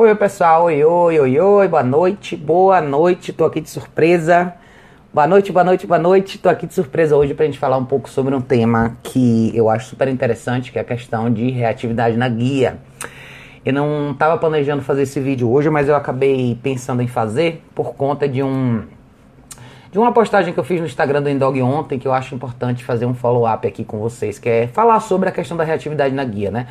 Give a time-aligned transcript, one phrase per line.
[0.00, 0.66] Oi, pessoal.
[0.66, 1.66] Oi, oi, oi, oi.
[1.66, 2.36] Boa noite.
[2.36, 3.32] Boa noite.
[3.32, 4.54] Tô aqui de surpresa.
[5.12, 6.38] Boa noite, boa noite, boa noite.
[6.38, 9.68] Tô aqui de surpresa hoje pra gente falar um pouco sobre um tema que eu
[9.68, 12.78] acho super interessante, que é a questão de reatividade na guia.
[13.66, 17.96] Eu não estava planejando fazer esse vídeo hoje, mas eu acabei pensando em fazer por
[17.96, 18.84] conta de um
[19.90, 22.84] de uma postagem que eu fiz no Instagram do Indog ontem, que eu acho importante
[22.84, 26.22] fazer um follow-up aqui com vocês, que é falar sobre a questão da reatividade na
[26.22, 26.68] guia, né?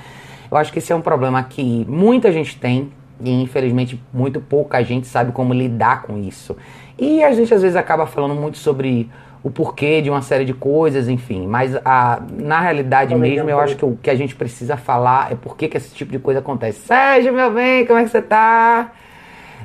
[0.50, 2.89] Eu acho que esse é um problema que muita gente tem
[3.22, 6.56] e infelizmente muito pouca gente sabe como lidar com isso.
[6.98, 9.10] E a gente às vezes acaba falando muito sobre
[9.44, 11.48] o porquê de uma série de coisas, enfim.
[11.48, 15.36] Mas a, na realidade mesmo, eu acho que o que a gente precisa falar é
[15.36, 16.80] por que esse tipo de coisa acontece.
[16.80, 18.92] Sérgio, meu bem, como é que você tá?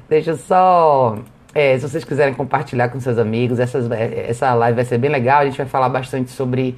[0.09, 1.17] Deixa eu só
[1.55, 5.11] é, se vocês quiserem compartilhar com seus amigos, essas, é, essa live vai ser bem
[5.11, 5.41] legal.
[5.41, 6.77] A gente vai falar bastante sobre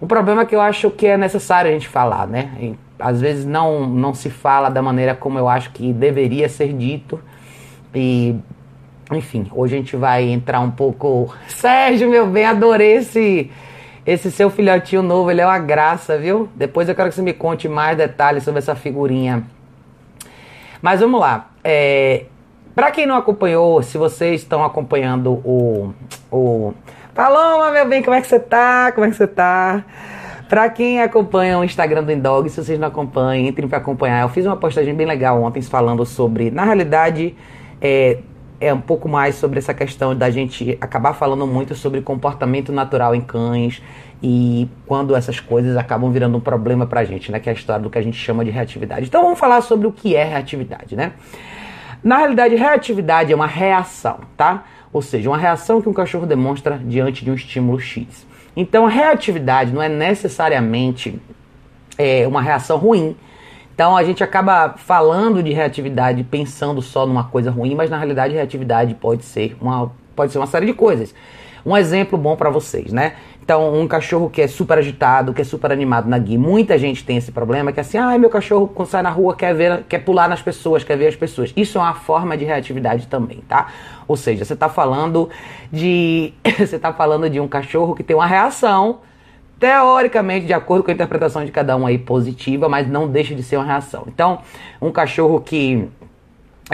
[0.00, 2.74] um problema que eu acho que é necessário a gente falar, né?
[3.02, 7.20] Às vezes não, não se fala da maneira como eu acho que deveria ser dito.
[7.94, 8.36] E,
[9.10, 11.34] enfim, hoje a gente vai entrar um pouco.
[11.48, 13.50] Sérgio, meu bem, adorei esse,
[14.06, 16.48] esse seu filhotinho novo, ele é uma graça, viu?
[16.54, 19.44] Depois eu quero que você me conte mais detalhes sobre essa figurinha.
[20.80, 21.50] Mas vamos lá.
[21.62, 22.24] É,
[22.74, 25.92] para quem não acompanhou, se vocês estão acompanhando o,
[26.30, 26.74] o
[27.14, 28.90] Paloma, meu bem, como é que você tá?
[28.92, 29.84] Como é que você tá?
[30.52, 34.20] Pra quem acompanha o Instagram do Indog, se vocês não acompanham, entrem para acompanhar.
[34.20, 37.34] Eu fiz uma postagem bem legal ontem falando sobre, na realidade,
[37.80, 38.18] é,
[38.60, 43.14] é um pouco mais sobre essa questão da gente acabar falando muito sobre comportamento natural
[43.14, 43.82] em cães
[44.22, 47.40] e quando essas coisas acabam virando um problema pra gente, né?
[47.40, 49.06] Que é a história do que a gente chama de reatividade.
[49.06, 51.12] Então vamos falar sobre o que é reatividade, né?
[52.04, 54.64] Na realidade, reatividade é uma reação, tá?
[54.92, 58.30] Ou seja, uma reação que um cachorro demonstra diante de um estímulo X.
[58.56, 61.20] Então, a reatividade não é necessariamente
[61.96, 63.16] é, uma reação ruim.
[63.74, 68.34] Então, a gente acaba falando de reatividade pensando só numa coisa ruim, mas na realidade,
[68.34, 71.14] reatividade pode ser uma, pode ser uma série de coisas.
[71.64, 73.14] Um exemplo bom para vocês, né?
[73.42, 77.04] Então, um cachorro que é super agitado, que é super animado na guia, muita gente
[77.04, 79.82] tem esse problema, que é assim, ah, meu cachorro quando sai na rua quer ver,
[79.88, 81.52] quer pular nas pessoas, quer ver as pessoas.
[81.56, 83.66] Isso é uma forma de reatividade também, tá?
[84.06, 85.28] Ou seja, você está falando
[85.72, 89.00] de você tá falando de um cachorro que tem uma reação
[89.58, 93.42] teoricamente, de acordo com a interpretação de cada um aí positiva, mas não deixa de
[93.42, 94.04] ser uma reação.
[94.08, 94.40] Então,
[94.80, 95.88] um cachorro que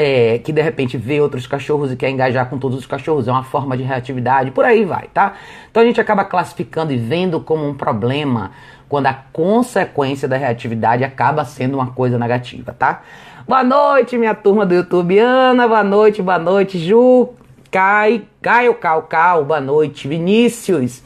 [0.00, 3.32] é, que de repente vê outros cachorros e quer engajar com todos os cachorros, é
[3.32, 5.34] uma forma de reatividade, por aí vai, tá?
[5.68, 8.52] Então a gente acaba classificando e vendo como um problema
[8.88, 13.02] quando a consequência da reatividade acaba sendo uma coisa negativa, tá?
[13.46, 17.30] Boa noite, minha turma do YouTube, Ana, boa noite, boa noite, Ju,
[17.68, 21.02] Cai, Caio Cal Cal, boa noite, Vinícius.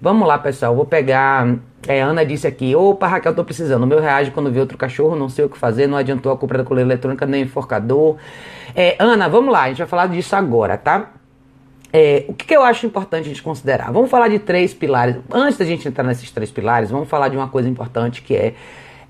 [0.00, 1.56] Vamos lá, pessoal, vou pegar
[1.88, 3.82] é, Ana disse aqui, opa Raquel, tô precisando.
[3.82, 6.36] O meu reage quando vê outro cachorro, não sei o que fazer, não adiantou a
[6.36, 8.16] compra da coleira eletrônica nem enforcador.
[8.76, 11.12] É, Ana, vamos lá, a gente vai falar disso agora, tá?
[11.90, 13.90] É, o que, que, eu acho importante a gente considerar?
[13.90, 15.16] Vamos falar de três pilares.
[15.32, 18.54] Antes da gente entrar nesses três pilares, vamos falar de uma coisa importante que é,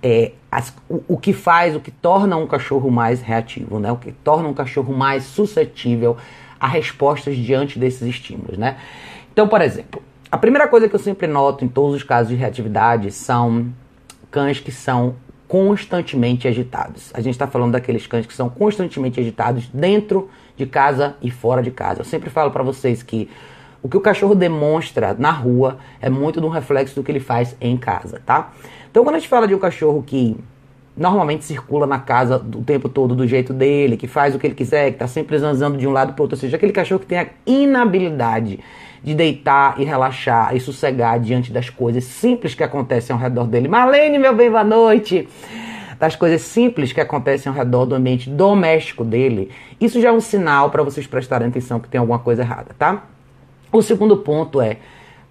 [0.01, 3.91] é as, o, o, que faz, o que torna um cachorro mais reativo, né?
[3.91, 6.17] O que torna um cachorro mais suscetível
[6.61, 8.77] a respostas diante desses estímulos, né?
[9.33, 10.01] Então, por exemplo,
[10.31, 13.73] a primeira coisa que eu sempre noto em todos os casos de reatividade são
[14.31, 15.17] cães que são
[15.47, 17.11] constantemente agitados.
[17.15, 21.63] A gente está falando daqueles cães que são constantemente agitados dentro de casa e fora
[21.63, 22.01] de casa.
[22.01, 23.31] Eu sempre falo para vocês que
[23.83, 27.57] o que o cachorro demonstra na rua é muito um reflexo do que ele faz
[27.61, 28.53] em casa, tá?
[28.91, 30.37] Então, quando a gente fala de um cachorro que
[30.97, 34.55] normalmente circula na casa o tempo todo do jeito dele, que faz o que ele
[34.55, 37.07] quiser, que está sempre zanzando de um lado para outro, ou seja, aquele cachorro que
[37.07, 38.59] tem a inabilidade
[39.03, 43.69] de deitar e relaxar e sossegar diante das coisas simples que acontecem ao redor dele.
[43.69, 45.29] Marlene, meu bem, boa noite!
[45.99, 49.51] Das coisas simples que acontecem ao redor do ambiente doméstico dele,
[49.81, 53.05] isso já é um sinal para vocês prestarem atenção que tem alguma coisa errada, tá?
[53.73, 54.77] O segundo ponto é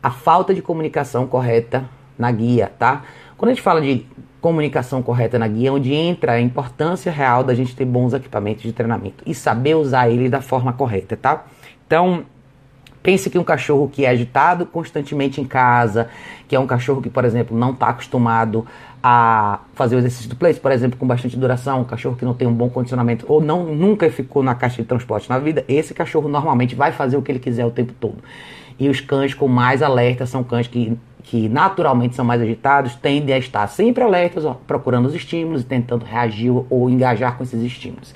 [0.04, 3.04] a falta de comunicação correta na guia, tá?
[3.38, 4.06] Quando a gente fala de
[4.42, 8.64] comunicação correta na guia, é onde entra a importância real da gente ter bons equipamentos
[8.64, 11.46] de treinamento e saber usar ele da forma correta, tá?
[11.86, 12.26] Então,
[13.02, 16.10] Pense que um cachorro que é agitado constantemente em casa,
[16.48, 18.66] que é um cachorro que, por exemplo, não está acostumado
[19.02, 22.34] a fazer o exercício do place, por exemplo, com bastante duração, um cachorro que não
[22.34, 25.94] tem um bom condicionamento ou não nunca ficou na caixa de transporte na vida, esse
[25.94, 28.18] cachorro normalmente vai fazer o que ele quiser o tempo todo.
[28.80, 33.34] E os cães com mais alerta são cães que, que naturalmente são mais agitados, tendem
[33.34, 37.62] a estar sempre alertas, ó, procurando os estímulos e tentando reagir ou engajar com esses
[37.62, 38.14] estímulos.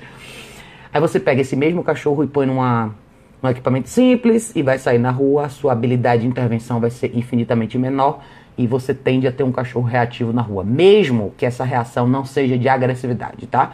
[0.92, 2.94] Aí você pega esse mesmo cachorro e põe numa
[3.42, 7.16] um equipamento simples e vai sair na rua, a sua habilidade de intervenção vai ser
[7.16, 8.20] infinitamente menor
[8.56, 12.24] e você tende a ter um cachorro reativo na rua, mesmo que essa reação não
[12.24, 13.72] seja de agressividade, tá?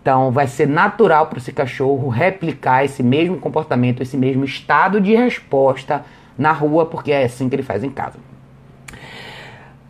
[0.00, 5.14] Então, vai ser natural para esse cachorro replicar esse mesmo comportamento, esse mesmo estado de
[5.14, 6.04] resposta
[6.36, 8.18] na rua, porque é assim que ele faz em casa.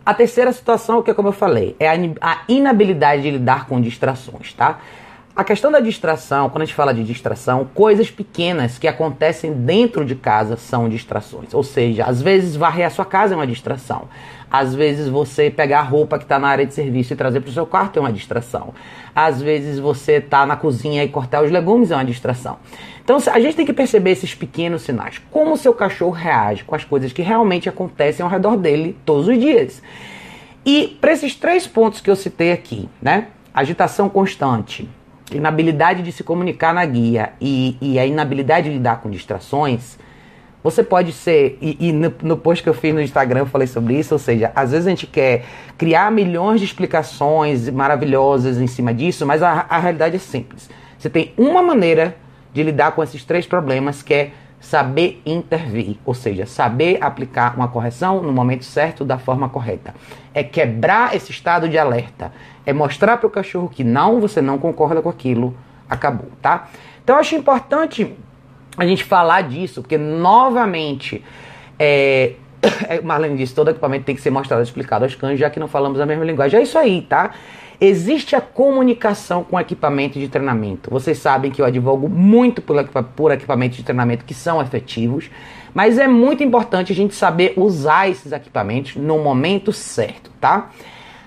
[0.04, 4.54] A terceira situação, que é como eu falei, é a inabilidade de lidar com distrações,
[4.54, 4.78] tá?
[5.38, 10.04] A questão da distração, quando a gente fala de distração, coisas pequenas que acontecem dentro
[10.04, 11.54] de casa são distrações.
[11.54, 14.08] Ou seja, às vezes varrer a sua casa é uma distração.
[14.50, 17.50] Às vezes você pegar a roupa que está na área de serviço e trazer para
[17.50, 18.74] o seu quarto é uma distração.
[19.14, 22.58] Às vezes você está na cozinha e cortar os legumes é uma distração.
[23.04, 25.22] Então a gente tem que perceber esses pequenos sinais.
[25.30, 29.28] Como o seu cachorro reage com as coisas que realmente acontecem ao redor dele todos
[29.28, 29.80] os dias.
[30.66, 33.28] E para esses três pontos que eu citei aqui, né?
[33.54, 34.88] Agitação constante,
[35.32, 39.98] inabilidade de se comunicar na guia e, e a inabilidade de lidar com distrações,
[40.62, 43.66] você pode ser, e, e no, no, post que eu fiz no Instagram eu falei
[43.66, 45.44] sobre isso, ou seja, às vezes a gente quer
[45.76, 50.68] criar milhões de explicações maravilhosas em cima disso, mas a, a realidade é simples.
[50.98, 52.16] Você tem uma maneira
[52.52, 57.68] de lidar com esses três problemas que é saber intervir, ou seja, saber aplicar uma
[57.68, 59.94] correção no momento certo da forma correta.
[60.34, 62.32] É quebrar esse estado de alerta,
[62.66, 65.56] é mostrar para o cachorro que não, você não concorda com aquilo,
[65.88, 66.68] acabou, tá?
[67.02, 68.14] Então eu acho importante
[68.76, 71.24] a gente falar disso, porque novamente,
[71.78, 72.34] é,
[73.02, 75.68] Marlene disse, todo equipamento tem que ser mostrado e explicado aos cães, já que não
[75.68, 76.60] falamos a mesma linguagem.
[76.60, 77.32] É isso aí, tá?
[77.80, 80.90] Existe a comunicação com equipamento de treinamento.
[80.90, 82.82] Vocês sabem que eu advogo muito por,
[83.14, 85.30] por equipamentos de treinamento que são efetivos,
[85.72, 90.70] mas é muito importante a gente saber usar esses equipamentos no momento certo, tá?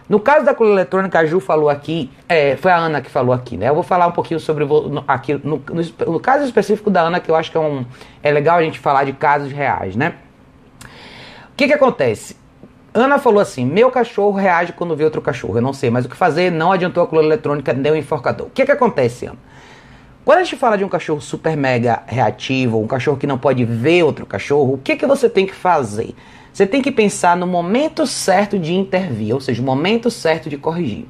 [0.10, 3.34] No caso da coleira eletrônica, a Ju falou aqui, é, foi a Ana que falou
[3.34, 3.70] aqui, né?
[3.70, 4.68] Eu vou falar um pouquinho sobre
[5.08, 7.86] aqui, no, no, no, caso específico da Ana, que eu acho que é, um,
[8.22, 10.16] é legal a gente falar de casos reais, né?
[10.84, 12.41] O que que acontece?
[12.94, 15.58] Ana falou assim: meu cachorro reage quando vê outro cachorro.
[15.58, 18.48] Eu não sei mais o que fazer, não adiantou a coleira eletrônica, nem o enforcador.
[18.48, 19.38] O que, que acontece, Ana?
[20.24, 23.66] Quando a gente fala de um cachorro super mega reativo, um cachorro que não pode
[23.66, 26.14] ver outro cachorro, o que, que você tem que fazer?
[26.54, 30.58] Você tem que pensar no momento certo de intervir, ou seja, o momento certo de
[30.58, 31.06] corrigir.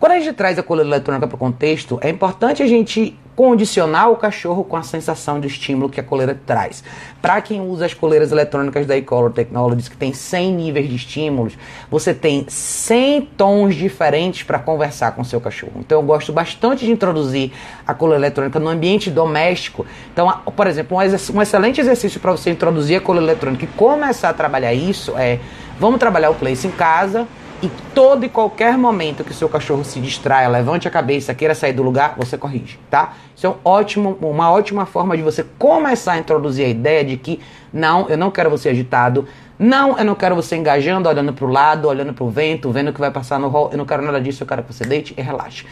[0.00, 4.10] Quando a gente traz a coleira eletrônica para o contexto, é importante a gente condicionar
[4.10, 6.84] o cachorro com a sensação de estímulo que a coleira traz.
[7.20, 11.58] Para quem usa as coleiras eletrônicas da Ecolor Technologies, que tem 100 níveis de estímulos,
[11.90, 15.74] você tem 100 tons diferentes para conversar com seu cachorro.
[15.78, 17.52] Então eu gosto bastante de introduzir
[17.86, 19.86] a coleira eletrônica no ambiente doméstico.
[20.12, 24.28] Então, por exemplo, um, um excelente exercício para você introduzir a coleira eletrônica e começar
[24.28, 25.38] a trabalhar isso é,
[25.78, 27.26] vamos trabalhar o place em casa,
[27.62, 31.54] e todo e qualquer momento que o seu cachorro se distraia, levante a cabeça, queira
[31.54, 33.14] sair do lugar, você corrige, tá?
[33.34, 37.16] Isso é um ótimo, uma ótima forma de você começar a introduzir a ideia de
[37.16, 37.40] que
[37.72, 39.26] não, eu não quero você agitado,
[39.58, 42.88] não, eu não quero você engajando, olhando para o lado, olhando para o vento, vendo
[42.88, 44.84] o que vai passar no rol, eu não quero nada disso, eu quero que você
[44.84, 45.64] deite e relaxe.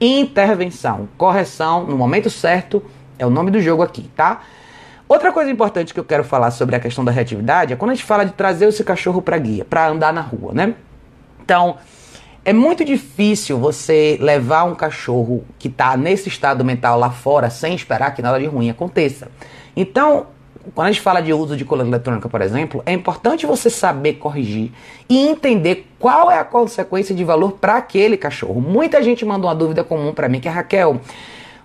[0.00, 2.82] Intervenção, correção no momento certo
[3.18, 4.42] é o nome do jogo aqui, tá?
[5.08, 7.94] Outra coisa importante que eu quero falar sobre a questão da reatividade é quando a
[7.94, 10.74] gente fala de trazer esse cachorro para guia, para andar na rua, né?
[11.42, 11.76] Então,
[12.44, 17.74] é muito difícil você levar um cachorro que está nesse estado mental lá fora sem
[17.74, 19.28] esperar que nada de ruim aconteça.
[19.76, 20.26] Então,
[20.74, 24.14] quando a gente fala de uso de coleira eletrônica, por exemplo, é importante você saber
[24.14, 24.70] corrigir
[25.08, 28.60] e entender qual é a consequência de valor para aquele cachorro.
[28.60, 31.00] Muita gente manda uma dúvida comum para mim que é Raquel.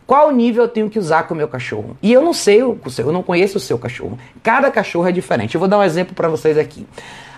[0.05, 1.97] Qual nível eu tenho que usar com o meu cachorro?
[2.01, 4.17] E eu não sei o seu, eu não conheço o seu cachorro.
[4.41, 5.55] Cada cachorro é diferente.
[5.55, 6.87] Eu vou dar um exemplo para vocês aqui.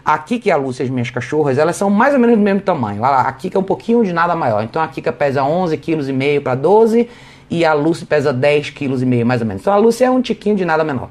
[0.04, 2.62] A Kika e a Lúcia, as minhas cachorras, elas são mais ou menos do mesmo
[2.62, 3.04] tamanho.
[3.04, 4.64] A Kika é um pouquinho de nada maior.
[4.64, 7.10] Então a Kika pesa 11,5 kg para 12
[7.50, 9.62] e a Lúcia pesa 10,5 kg mais ou menos.
[9.62, 11.10] Então a Lúcia é um tiquinho de nada menor.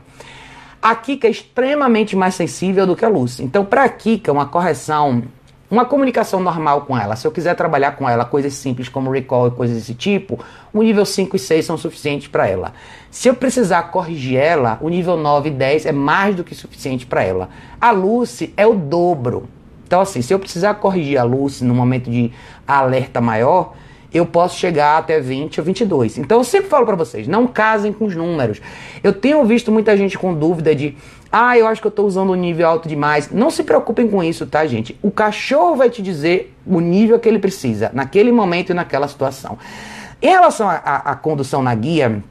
[0.81, 3.43] A Kika é extremamente mais sensível do que a Lúcia.
[3.43, 5.23] Então para a Kika, uma correção
[5.71, 9.49] uma comunicação normal com ela, se eu quiser trabalhar com ela coisas simples como recall
[9.49, 10.39] e coisas desse tipo,
[10.73, 12.73] o nível 5 e 6 são suficientes para ela.
[13.11, 17.05] Se eu precisar corrigir ela, o nível 9 e 10 é mais do que suficiente
[17.05, 17.51] para ela.
[17.81, 19.49] A Lucy é o dobro.
[19.87, 22.33] Então, assim, se eu precisar corrigir a Lucy no momento de
[22.67, 23.75] alerta maior,
[24.13, 26.19] eu posso chegar até 20 ou 22.
[26.19, 28.61] Então, eu sempre falo para vocês, não casem com os números.
[29.03, 30.97] Eu tenho visto muita gente com dúvida de
[31.31, 33.31] ah, eu acho que eu estou usando um nível alto demais.
[33.31, 34.99] Não se preocupem com isso, tá, gente?
[35.03, 39.59] O cachorro vai te dizer o nível que ele precisa, naquele momento e naquela situação.
[40.21, 42.23] Em relação à condução na guia,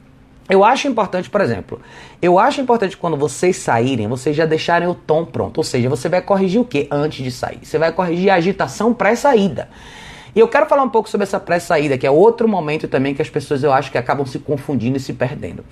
[0.48, 1.80] eu acho importante, por exemplo,
[2.20, 5.58] eu acho importante quando vocês saírem, vocês já deixarem o tom pronto.
[5.58, 7.60] Ou seja, você vai corrigir o que antes de sair?
[7.62, 9.68] Você vai corrigir a agitação pré-saída.
[10.38, 13.20] E eu quero falar um pouco sobre essa pré-saída, que é outro momento também que
[13.20, 15.64] as pessoas eu acho que acabam se confundindo e se perdendo.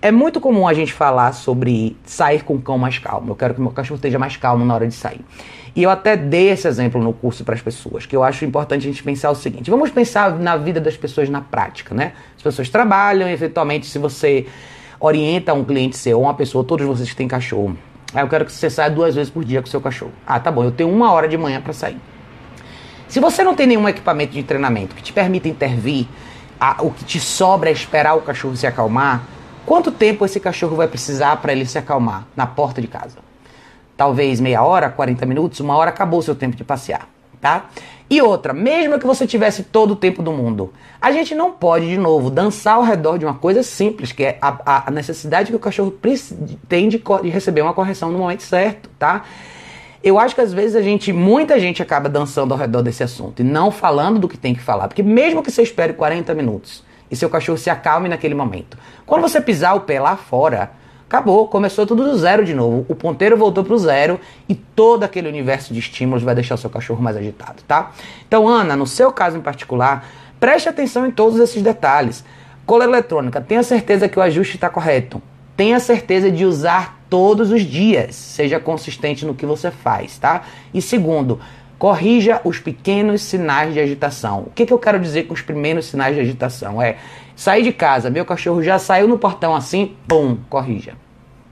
[0.00, 3.32] É muito comum a gente falar sobre sair com o cão mais calmo.
[3.32, 5.20] Eu quero que meu cachorro esteja mais calmo na hora de sair.
[5.74, 8.86] E eu até dei esse exemplo no curso para as pessoas, que eu acho importante
[8.86, 12.12] a gente pensar o seguinte: vamos pensar na vida das pessoas na prática, né?
[12.36, 14.46] As pessoas trabalham, eventualmente, se você
[15.00, 17.76] orienta um cliente seu uma pessoa, todos vocês que têm cachorro,
[18.14, 20.12] aí eu quero que você saia duas vezes por dia com seu cachorro.
[20.24, 22.13] Ah, tá bom, eu tenho uma hora de manhã para sair.
[23.08, 26.06] Se você não tem nenhum equipamento de treinamento que te permita intervir,
[26.58, 29.22] a, o que te sobra é esperar o cachorro se acalmar,
[29.66, 33.24] quanto tempo esse cachorro vai precisar para ele se acalmar na porta de casa?
[33.96, 37.08] talvez meia hora, 40 minutos, uma hora acabou o seu tempo de passear,
[37.40, 37.66] tá?
[38.08, 41.88] E outra, mesmo que você tivesse todo o tempo do mundo, a gente não pode,
[41.88, 45.56] de novo, dançar ao redor de uma coisa simples, que é a, a necessidade que
[45.56, 45.90] o cachorro
[46.68, 49.24] tem de, de receber uma correção no momento certo, tá?
[50.04, 53.40] Eu acho que às vezes a gente, muita gente acaba dançando ao redor desse assunto
[53.40, 56.84] e não falando do que tem que falar, porque mesmo que você espere 40 minutos
[57.10, 60.70] e seu cachorro se acalme naquele momento, quando você pisar o pé lá fora,
[61.14, 62.84] Acabou, começou tudo do zero de novo.
[62.88, 64.18] O ponteiro voltou para o zero
[64.48, 67.92] e todo aquele universo de estímulos vai deixar o seu cachorro mais agitado, tá?
[68.26, 70.04] Então, Ana, no seu caso em particular,
[70.40, 72.24] preste atenção em todos esses detalhes.
[72.66, 75.22] Cola eletrônica, tenha certeza que o ajuste está correto.
[75.56, 78.16] Tenha certeza de usar todos os dias.
[78.16, 80.42] Seja consistente no que você faz, tá?
[80.74, 81.38] E segundo,
[81.78, 84.40] corrija os pequenos sinais de agitação.
[84.48, 86.82] O que, que eu quero dizer com os primeiros sinais de agitação?
[86.82, 86.96] É
[87.36, 90.94] Saí de casa, meu cachorro já saiu no portão assim, pum, corrija.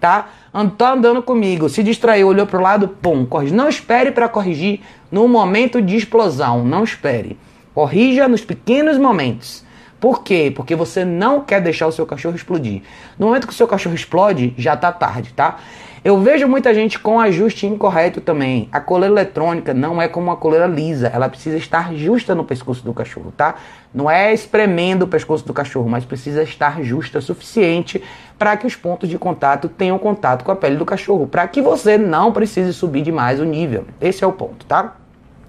[0.01, 0.31] Tá?
[0.77, 3.55] Tá andando comigo, se distraiu, olhou pro lado, pum, corrija.
[3.55, 4.81] Não espere para corrigir
[5.13, 7.39] no momento de explosão, não espere.
[7.73, 9.65] Corrija nos pequenos momentos.
[10.03, 10.53] Por quê?
[10.53, 12.83] Porque você não quer deixar o seu cachorro explodir.
[13.17, 15.59] No momento que o seu cachorro explode, já tá tarde, tá?
[16.03, 18.69] Eu vejo muita gente com ajuste incorreto também.
[18.73, 22.85] A coleira eletrônica não é como uma coleira lisa, ela precisa estar justa no pescoço
[22.85, 23.55] do cachorro, tá?
[23.95, 28.03] Não é espremendo o pescoço do cachorro, mas precisa estar justa o suficiente
[28.37, 31.63] para que os pontos de contato tenham contato com a pele do cachorro, para que
[31.63, 33.85] você não precise subir demais o nível.
[34.01, 34.97] Esse é o ponto, tá?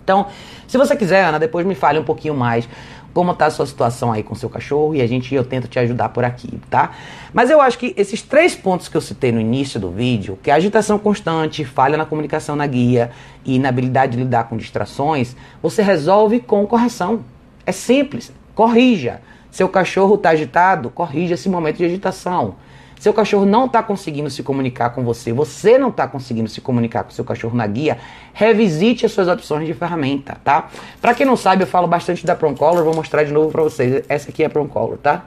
[0.04, 0.28] Então,
[0.68, 2.68] se você quiser, Ana, depois me fale um pouquinho mais
[3.14, 5.78] como está a sua situação aí com seu cachorro e a gente eu tento te
[5.80, 6.92] ajudar por aqui, tá?
[7.32, 10.50] Mas eu acho que esses três pontos que eu citei no início do vídeo, que
[10.50, 13.12] é agitação constante, falha na comunicação na guia
[13.46, 17.24] e inabilidade de lidar com distrações, você resolve com correção.
[17.66, 19.22] É simples, corrija.
[19.52, 22.56] Seu cachorro está agitado, corrija esse momento de agitação.
[23.04, 27.04] Seu cachorro não está conseguindo se comunicar com você, você não está conseguindo se comunicar
[27.04, 27.98] com seu cachorro na guia,
[28.34, 30.70] revisite as suas opções de ferramenta, tá?
[31.02, 34.06] Para quem não sabe, eu falo bastante da Color, vou mostrar de novo para vocês.
[34.08, 35.26] Essa aqui é a Color, tá?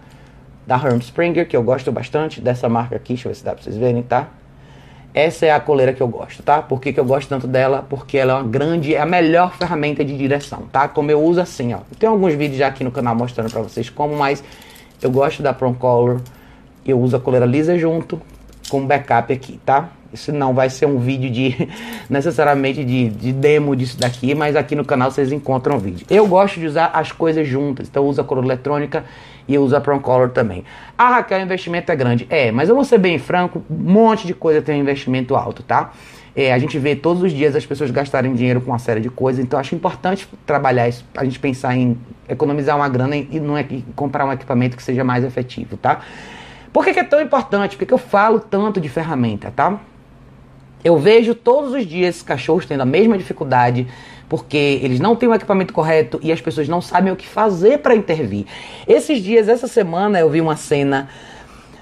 [0.67, 3.53] Da Herm Springer, que eu gosto bastante dessa marca aqui, deixa eu ver se dá
[3.53, 4.29] para vocês verem, tá?
[5.13, 6.63] Essa é a coleira que eu gosto, tá?
[6.63, 7.85] Por que, que eu gosto tanto dela?
[7.87, 10.89] Porque ela é uma grande, é a melhor ferramenta de direção, tá?
[10.89, 11.81] Como eu uso assim, ó.
[11.99, 14.43] Tem alguns vídeos já aqui no canal mostrando para vocês como, mas
[15.03, 16.23] eu gosto da Color
[16.91, 18.21] eu uso a coleira lisa junto
[18.69, 19.91] com backup aqui, tá?
[20.13, 21.69] Isso não vai ser um vídeo de
[22.09, 26.07] necessariamente de, de demo disso daqui, mas aqui no canal vocês encontram o vídeo.
[26.09, 29.05] Eu gosto de usar as coisas juntas, então eu uso a cor eletrônica
[29.49, 30.65] e eu uso a Color também.
[30.97, 32.27] Ah, Raquel, o investimento é grande.
[32.29, 35.63] É, mas eu vou ser bem franco, um monte de coisa tem um investimento alto,
[35.63, 35.93] tá?
[36.35, 39.09] É, a gente vê todos os dias as pessoas gastarem dinheiro com uma série de
[39.09, 41.97] coisas, então acho importante trabalhar isso, a gente pensar em
[42.29, 46.01] economizar uma grana e não é comprar um equipamento que seja mais efetivo, tá?
[46.77, 47.75] Por que, que é tão importante?
[47.75, 49.81] Por que, que eu falo tanto de ferramenta, tá?
[50.85, 53.89] Eu vejo todos os dias cachorros tendo a mesma dificuldade
[54.29, 57.79] porque eles não têm o equipamento correto e as pessoas não sabem o que fazer
[57.79, 58.45] para intervir.
[58.87, 61.09] Esses dias, essa semana, eu vi uma cena.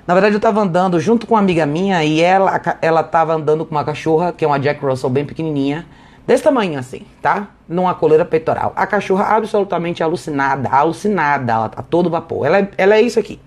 [0.07, 3.65] Na verdade, eu estava andando junto com uma amiga minha e ela ela estava andando
[3.65, 5.89] com uma cachorra, que é uma Jack Russell bem pequenininha,
[6.25, 7.49] desse tamanho assim, tá?
[7.69, 8.73] Numa coleira peitoral.
[8.77, 12.47] A cachorra absolutamente alucinada, alucinada, tá todo vapor.
[12.47, 13.41] Ela é, ela é isso aqui.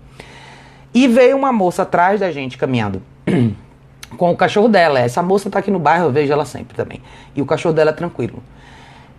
[0.94, 3.02] E veio uma moça atrás da gente caminhando
[4.16, 4.98] com o cachorro dela.
[4.98, 7.02] Essa moça tá aqui no bairro, eu vejo ela sempre também.
[7.34, 8.42] E o cachorro dela é tranquilo.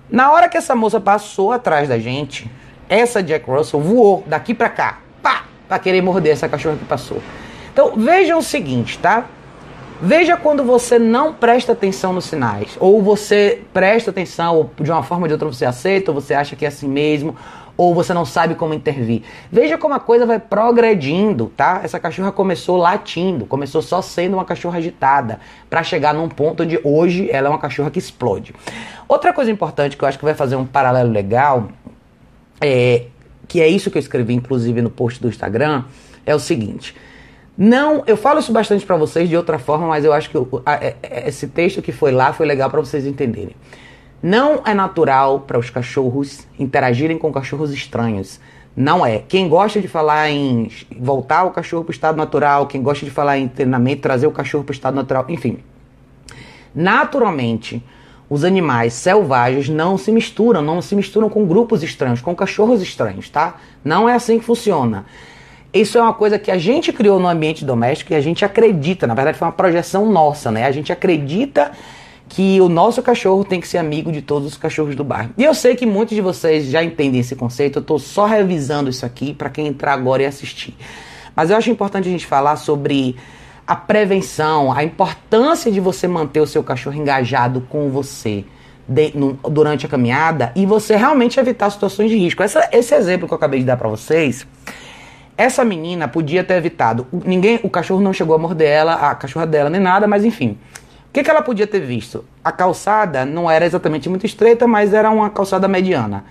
[0.09, 2.49] Na hora que essa moça passou atrás da gente,
[2.87, 7.21] essa Jack Russell voou daqui pra cá, pá, pra querer morder essa cachorra que passou.
[7.71, 9.25] Então vejam o seguinte, tá?
[10.01, 15.03] Veja quando você não presta atenção nos sinais, ou você presta atenção, ou de uma
[15.03, 17.35] forma ou de outra você aceita, ou você acha que é assim mesmo,
[17.79, 19.21] ou você não sabe como intervir.
[19.49, 21.79] Veja como a coisa vai progredindo, tá?
[21.81, 26.77] Essa cachorra começou latindo, começou só sendo uma cachorra agitada, para chegar num ponto onde
[26.83, 28.53] hoje ela é uma cachorra que explode.
[29.07, 31.69] Outra coisa importante que eu acho que vai fazer um paralelo legal,
[32.59, 33.05] é,
[33.47, 35.85] que é isso que eu escrevi inclusive no post do Instagram,
[36.25, 36.93] é o seguinte.
[37.57, 40.61] Não, eu falo isso bastante para vocês de outra forma, mas eu acho que eu,
[40.65, 43.55] a, a, é, esse texto que foi lá foi legal para vocês entenderem.
[44.21, 48.39] Não é natural para os cachorros interagirem com cachorros estranhos.
[48.75, 49.19] Não é.
[49.19, 53.11] Quem gosta de falar em voltar o cachorro para o estado natural, quem gosta de
[53.11, 55.59] falar em treinamento, trazer o cachorro para o estado natural, enfim.
[56.73, 57.83] Naturalmente,
[58.29, 63.29] os animais selvagens não se misturam, não se misturam com grupos estranhos, com cachorros estranhos,
[63.29, 63.55] tá?
[63.83, 65.05] Não é assim que funciona.
[65.73, 69.05] Isso é uma coisa que a gente criou no ambiente doméstico e a gente acredita,
[69.05, 70.65] na verdade foi uma projeção nossa, né?
[70.65, 71.71] A gente acredita
[72.29, 75.31] que o nosso cachorro tem que ser amigo de todos os cachorros do bairro.
[75.35, 78.89] E eu sei que muitos de vocês já entendem esse conceito, eu estou só revisando
[78.89, 80.77] isso aqui para quem entrar agora e assistir.
[81.35, 83.15] Mas eu acho importante a gente falar sobre
[83.65, 88.45] a prevenção, a importância de você manter o seu cachorro engajado com você
[88.87, 92.43] de, no, durante a caminhada e você realmente evitar situações de risco.
[92.43, 94.45] Essa, esse exemplo que eu acabei de dar para vocês,
[95.37, 97.07] essa menina podia ter evitado.
[97.11, 100.57] Ninguém, o cachorro não chegou a morder ela, a cachorra dela nem nada, mas enfim.
[101.19, 102.23] Que, que ela podia ter visto?
[102.41, 106.23] A calçada não era exatamente muito estreita, mas era uma calçada mediana.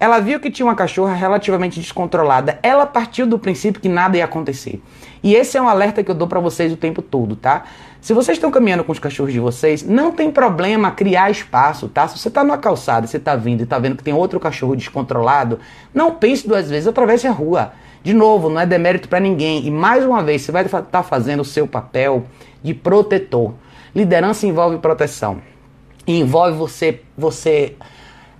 [0.00, 2.58] Ela viu que tinha uma cachorra relativamente descontrolada.
[2.62, 4.82] Ela partiu do princípio que nada ia acontecer.
[5.22, 7.64] E esse é um alerta que eu dou para vocês o tempo todo, tá?
[8.00, 12.08] Se vocês estão caminhando com os cachorros de vocês, não tem problema criar espaço, tá?
[12.08, 14.74] Se você está numa calçada, você está vindo e está vendo que tem outro cachorro
[14.74, 15.58] descontrolado,
[15.92, 17.74] não pense duas vezes, atravesse a rua.
[18.02, 19.66] De novo, não é demérito para ninguém.
[19.66, 22.24] E mais uma vez, você vai estar tá fazendo o seu papel
[22.62, 23.52] de protetor.
[23.96, 25.40] Liderança envolve proteção.
[26.06, 27.74] E envolve você, você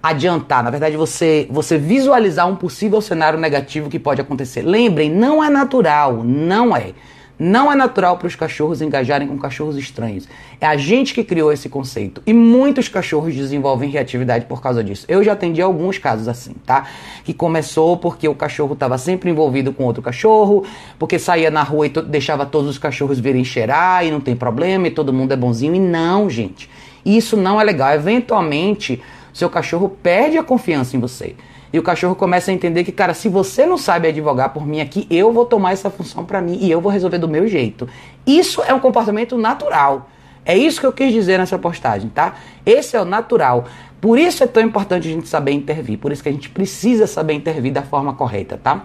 [0.02, 4.60] adiantar, na verdade, você, você visualizar um possível cenário negativo que pode acontecer.
[4.60, 6.92] Lembrem, não é natural, não é.
[7.38, 10.26] Não é natural para os cachorros engajarem com cachorros estranhos.
[10.58, 12.22] É a gente que criou esse conceito.
[12.26, 15.04] E muitos cachorros desenvolvem reatividade por causa disso.
[15.06, 16.88] Eu já atendi alguns casos assim, tá?
[17.24, 20.64] Que começou porque o cachorro estava sempre envolvido com outro cachorro,
[20.98, 24.34] porque saía na rua e to deixava todos os cachorros virem cheirar e não tem
[24.34, 25.74] problema e todo mundo é bonzinho.
[25.74, 26.70] E não, gente.
[27.04, 27.92] Isso não é legal.
[27.92, 29.02] Eventualmente,
[29.34, 31.36] seu cachorro perde a confiança em você.
[31.72, 34.80] E o cachorro começa a entender que, cara, se você não sabe advogar por mim
[34.80, 37.88] aqui, eu vou tomar essa função para mim e eu vou resolver do meu jeito.
[38.26, 40.08] Isso é um comportamento natural.
[40.44, 42.34] É isso que eu quis dizer nessa postagem, tá?
[42.64, 43.64] Esse é o natural.
[44.00, 45.98] Por isso é tão importante a gente saber intervir.
[45.98, 48.84] Por isso que a gente precisa saber intervir da forma correta, tá?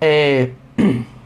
[0.00, 0.50] É...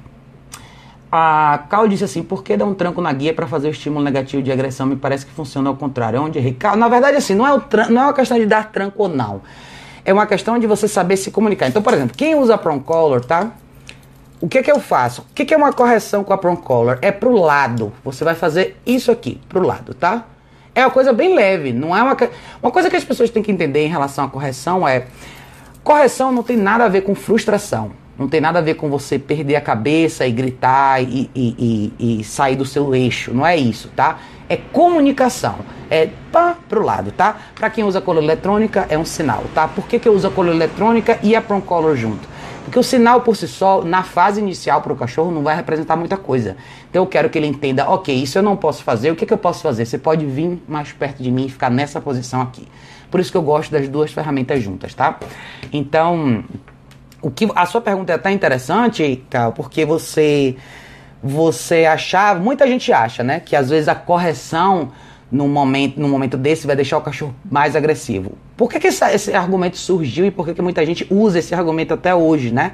[1.14, 4.02] A Cal disse assim: por que dar um tranco na guia para fazer o estímulo
[4.02, 4.86] negativo de agressão?
[4.86, 6.22] Me parece que funciona ao contrário.
[6.22, 6.40] Onde?
[6.78, 9.42] Na verdade, assim, não é, o não é uma questão de dar tranco ou não.
[10.04, 11.68] É uma questão de você saber se comunicar.
[11.68, 13.52] Então, por exemplo, quem usa Prong Color, tá?
[14.40, 15.22] O que, que eu faço?
[15.22, 16.98] O que, que é uma correção com a Prong Color?
[17.00, 17.92] É pro lado.
[18.04, 20.24] Você vai fazer isso aqui, pro lado, tá?
[20.74, 21.72] É uma coisa bem leve.
[21.72, 22.16] Não é uma,
[22.60, 25.06] uma coisa que as pessoas têm que entender em relação à correção é.
[25.84, 27.92] Correção não tem nada a ver com frustração.
[28.18, 32.20] Não tem nada a ver com você perder a cabeça e gritar e, e, e,
[32.20, 33.32] e sair do seu eixo.
[33.32, 34.18] Não é isso, tá?
[34.52, 35.60] É comunicação.
[35.88, 37.38] É pá pro lado, tá?
[37.54, 39.66] Para quem usa color eletrônica, é um sinal, tá?
[39.66, 42.28] Por que, que eu uso a color eletrônica e a Prom Color junto?
[42.62, 45.96] Porque o sinal por si só, na fase inicial para o cachorro, não vai representar
[45.96, 46.54] muita coisa.
[46.90, 49.32] Então eu quero que ele entenda, ok, isso eu não posso fazer, o que, que
[49.32, 49.86] eu posso fazer?
[49.86, 52.68] Você pode vir mais perto de mim e ficar nessa posição aqui.
[53.10, 55.18] Por isso que eu gosto das duas ferramentas juntas, tá?
[55.72, 56.44] Então,
[57.22, 60.56] o que a sua pergunta é até interessante, Cal, porque você
[61.22, 64.90] você achava, muita gente acha, né, que às vezes a correção
[65.30, 68.32] no momento, no momento desse vai deixar o cachorro mais agressivo.
[68.56, 71.54] Por que, que esse, esse argumento surgiu e por que, que muita gente usa esse
[71.54, 72.72] argumento até hoje, né?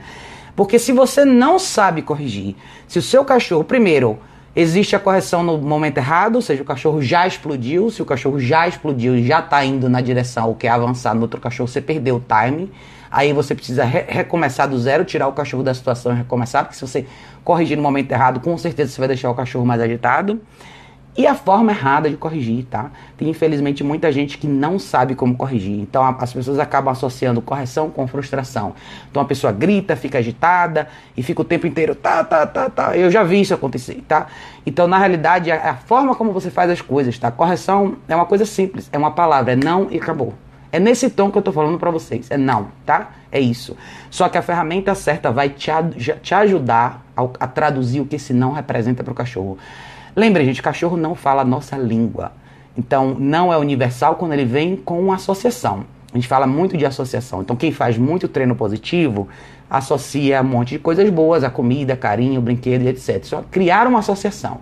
[0.56, 2.56] Porque se você não sabe corrigir,
[2.88, 4.18] se o seu cachorro, primeiro,
[4.56, 8.40] existe a correção no momento errado, ou seja, o cachorro já explodiu, se o cachorro
[8.40, 11.80] já explodiu e já está indo na direção ou quer avançar no outro cachorro, você
[11.80, 12.68] perdeu o time.
[13.10, 16.76] Aí você precisa re recomeçar do zero, tirar o cachorro da situação e recomeçar, porque
[16.76, 17.06] se você
[17.44, 20.40] corrigir no momento errado, com certeza você vai deixar o cachorro mais agitado.
[21.18, 22.92] E a forma errada de corrigir, tá?
[23.16, 25.80] Tem infelizmente muita gente que não sabe como corrigir.
[25.80, 28.72] Então a, as pessoas acabam associando correção com frustração.
[29.10, 32.96] Então a pessoa grita, fica agitada e fica o tempo inteiro tá, tá, tá, tá.
[32.96, 34.28] Eu já vi isso acontecer, tá?
[34.64, 37.32] Então na realidade a, a forma como você faz as coisas, tá?
[37.32, 40.34] Correção é uma coisa simples, é uma palavra, é não e acabou.
[40.70, 42.30] É nesse tom que eu tô falando para vocês.
[42.30, 43.10] É não, tá?
[43.32, 43.76] É isso.
[44.10, 45.70] Só que a ferramenta certa vai te,
[46.22, 49.58] te ajudar a, a traduzir o que esse não representa para o cachorro.
[50.14, 52.32] Lembre, gente, cachorro não fala a nossa língua.
[52.76, 55.84] Então, não é universal quando ele vem com associação.
[56.12, 57.42] A gente fala muito de associação.
[57.42, 59.28] Então, quem faz muito treino positivo
[59.70, 63.24] associa um monte de coisas boas, a comida, carinho, brinquedo, etc.
[63.24, 64.60] Só criar uma associação.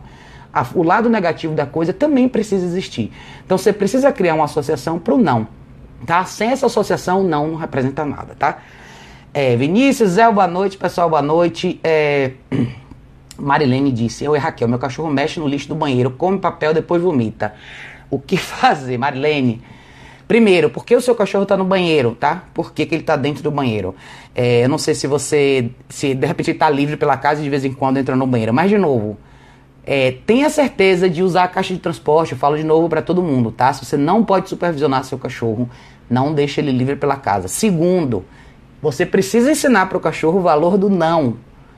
[0.75, 3.13] O lado negativo da coisa também precisa existir.
[3.45, 5.47] Então, você precisa criar uma associação para o não.
[6.05, 6.25] Tá?
[6.25, 8.59] Sem essa associação, não, não representa nada, tá?
[9.33, 11.81] É, Vinícius, Zé, boa noite, pessoal, boa noite.
[11.85, 12.33] É...
[13.39, 17.03] Marilene disse: Eu e Raquel, meu cachorro mexe no lixo do banheiro, come papel, depois
[17.03, 17.55] vomita.
[18.11, 19.63] O que fazer, Marilene?
[20.27, 22.45] Primeiro, por que o seu cachorro está no banheiro, tá?
[22.53, 23.95] Por que, que ele está dentro do banheiro?
[24.35, 27.45] É, eu não sei se você, se de repente ele está livre pela casa e
[27.45, 28.53] de vez em quando entra no banheiro.
[28.53, 29.17] Mas, de novo,
[29.87, 32.33] é, tenha certeza de usar a caixa de transporte.
[32.33, 33.73] Eu falo de novo para todo mundo, tá?
[33.73, 35.71] Se você não pode supervisionar seu cachorro,
[36.11, 37.47] não deixe ele livre pela casa.
[37.47, 38.25] Segundo,
[38.83, 41.37] você precisa ensinar para o cachorro o valor do não.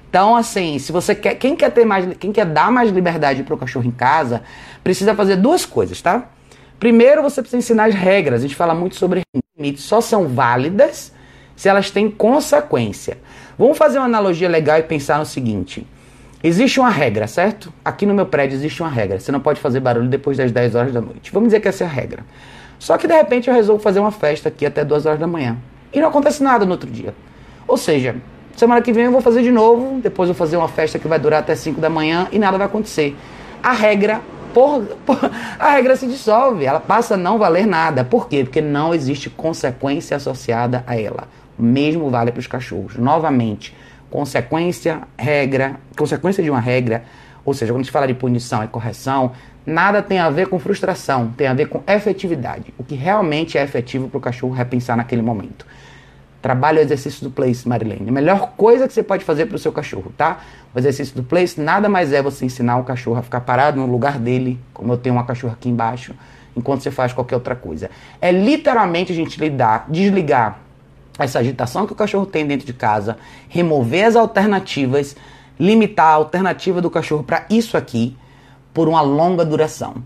[0.08, 3.54] Então, assim, se você quer, quem quer ter mais, quem quer dar mais liberdade para
[3.54, 4.42] o cachorro em casa,
[4.82, 6.30] precisa fazer duas coisas, tá?
[6.80, 8.40] Primeiro, você precisa ensinar as regras.
[8.40, 9.20] A gente fala muito sobre
[9.56, 11.12] limites, só são válidas
[11.54, 13.18] se elas têm consequência.
[13.58, 15.86] Vamos fazer uma analogia legal e pensar no seguinte:
[16.42, 17.72] existe uma regra, certo?
[17.84, 19.18] Aqui no meu prédio existe uma regra.
[19.18, 21.30] Você não pode fazer barulho depois das 10 horas da noite.
[21.32, 22.24] Vamos dizer que essa é a regra.
[22.78, 25.56] Só que de repente eu resolvo fazer uma festa aqui até 2 horas da manhã.
[25.92, 27.14] E não acontece nada no outro dia.
[27.66, 28.16] Ou seja,
[28.56, 31.18] semana que vem eu vou fazer de novo, depois vou fazer uma festa que vai
[31.18, 33.16] durar até 5 da manhã e nada vai acontecer.
[33.62, 34.20] A regra
[34.54, 35.18] por, por,
[35.58, 38.04] a regra se dissolve, ela passa a não valer nada.
[38.04, 38.44] Por quê?
[38.44, 41.28] Porque não existe consequência associada a ela.
[41.58, 42.96] O mesmo vale para os cachorros.
[42.96, 43.74] Novamente,
[44.10, 47.04] consequência, regra, consequência de uma regra,
[47.44, 49.32] ou seja, quando a gente fala de punição e correção,
[49.64, 52.74] nada tem a ver com frustração, tem a ver com efetividade.
[52.76, 55.66] O que realmente é efetivo para o cachorro repensar naquele momento.
[56.40, 58.08] Trabalhe o exercício do place, Marilene.
[58.08, 60.40] A melhor coisa que você pode fazer para o seu cachorro, tá?
[60.74, 63.86] O exercício do place nada mais é você ensinar o cachorro a ficar parado no
[63.86, 66.14] lugar dele, como eu tenho uma cachorra aqui embaixo,
[66.56, 67.90] enquanto você faz qualquer outra coisa.
[68.20, 70.60] É literalmente a gente lidar, desligar
[71.24, 75.16] essa agitação que o cachorro tem dentro de casa, remover as alternativas,
[75.58, 78.16] limitar a alternativa do cachorro para isso aqui
[78.72, 79.96] por uma longa duração.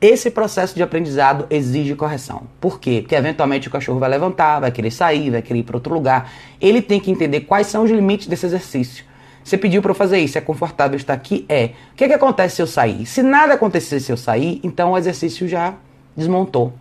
[0.00, 2.42] Esse processo de aprendizado exige correção.
[2.60, 3.00] Por quê?
[3.00, 6.30] Porque eventualmente o cachorro vai levantar, vai querer sair, vai querer ir para outro lugar.
[6.60, 9.04] Ele tem que entender quais são os limites desse exercício.
[9.42, 11.44] Você pediu para eu fazer isso, é confortável estar aqui?
[11.48, 11.72] É.
[11.92, 13.04] O que, que acontece se eu sair?
[13.06, 15.74] Se nada acontecer se eu sair, então o exercício já
[16.16, 16.72] desmontou.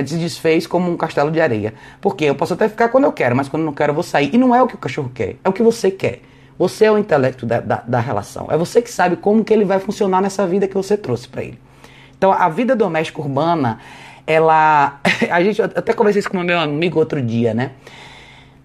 [0.00, 1.74] Já se desfez como um castelo de areia.
[2.00, 4.02] Porque eu posso até ficar quando eu quero, mas quando eu não quero eu vou
[4.02, 4.30] sair.
[4.34, 6.20] E não é o que o cachorro quer, é o que você quer.
[6.58, 8.48] Você é o intelecto da, da, da relação.
[8.50, 11.42] É você que sabe como que ele vai funcionar nessa vida que você trouxe para
[11.42, 11.58] ele.
[12.16, 13.78] Então, a vida doméstica urbana,
[14.26, 15.00] ela.
[15.30, 17.72] A gente até conversei isso com meu amigo outro dia, né?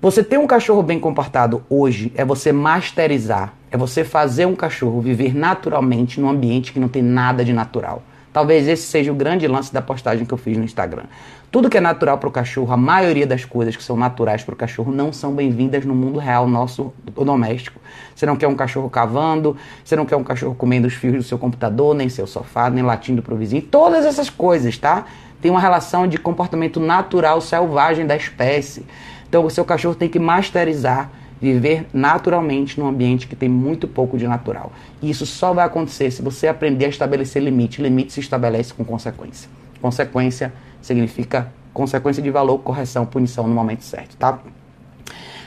[0.02, 5.00] Você ter um cachorro bem comportado hoje é você masterizar, é você fazer um cachorro
[5.00, 8.02] viver naturalmente num ambiente que não tem nada de natural.
[8.34, 11.04] Talvez esse seja o grande lance da postagem que eu fiz no Instagram.
[11.52, 14.54] Tudo que é natural para o cachorro, a maioria das coisas que são naturais para
[14.54, 17.80] o cachorro não são bem-vindas no mundo real nosso doméstico.
[18.16, 21.24] Você não quer um cachorro cavando, você não quer um cachorro comendo os fios do
[21.24, 23.62] seu computador, nem seu sofá, nem latindo para o vizinho.
[23.64, 25.06] Todas essas coisas, tá?
[25.42, 28.86] Tem uma relação de comportamento natural selvagem da espécie.
[29.28, 31.10] Então o seu cachorro tem que masterizar
[31.42, 34.72] viver naturalmente num ambiente que tem muito pouco de natural.
[35.02, 37.82] E isso só vai acontecer se você aprender a estabelecer limite.
[37.82, 39.50] Limite se estabelece com consequência.
[39.82, 44.40] Consequência significa consequência de valor, correção, punição no momento certo, tá?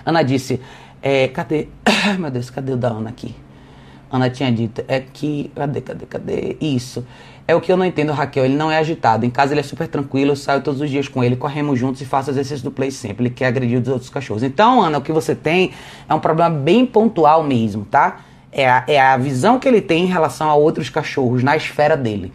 [0.04, 0.60] Ana disse,
[1.00, 1.68] é, cadê?
[2.18, 3.34] Meu Deus, cadê o da Ana aqui?
[4.10, 5.50] Ana tinha dito, é que.
[5.54, 6.56] Cadê, cadê, cadê?
[6.60, 7.06] Isso.
[7.46, 8.44] É o que eu não entendo, Raquel.
[8.46, 9.26] Ele não é agitado.
[9.26, 12.00] Em casa ele é super tranquilo, eu saio todos os dias com ele, corremos juntos
[12.00, 13.26] e faço exercício do play sempre.
[13.26, 14.42] Ele quer agredir os outros cachorros.
[14.42, 15.72] Então, Ana, o que você tem
[16.08, 18.20] é um problema bem pontual mesmo, tá?
[18.50, 21.96] É a, é a visão que ele tem em relação a outros cachorros na esfera
[21.96, 22.32] dele.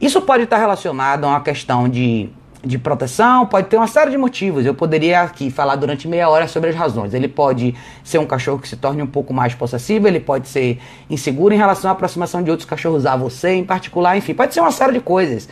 [0.00, 2.28] Isso pode estar relacionado a uma questão de
[2.64, 4.64] de proteção, pode ter uma série de motivos.
[4.64, 7.12] Eu poderia aqui falar durante meia hora sobre as razões.
[7.12, 10.78] Ele pode ser um cachorro que se torne um pouco mais possessivo, ele pode ser
[11.10, 14.60] inseguro em relação à aproximação de outros cachorros a você em particular, enfim, pode ser
[14.60, 15.48] uma série de coisas.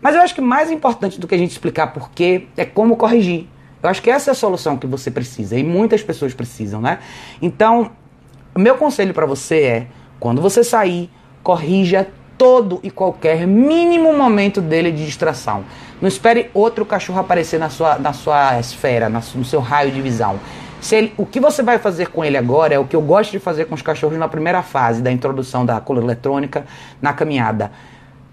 [0.00, 2.96] Mas eu acho que mais importante do que a gente explicar por quê é como
[2.96, 3.48] corrigir.
[3.82, 6.98] Eu acho que essa é a solução que você precisa e muitas pessoas precisam, né?
[7.42, 7.90] Então,
[8.56, 9.86] meu conselho para você é,
[10.20, 11.10] quando você sair,
[11.42, 15.64] corrija todo e qualquer mínimo momento dele de distração.
[16.00, 20.38] Não espere outro cachorro aparecer na sua, na sua esfera, no seu raio de visão.
[20.80, 23.32] Se ele, o que você vai fazer com ele agora é o que eu gosto
[23.32, 26.64] de fazer com os cachorros na primeira fase da introdução da cola eletrônica
[27.02, 27.72] na caminhada.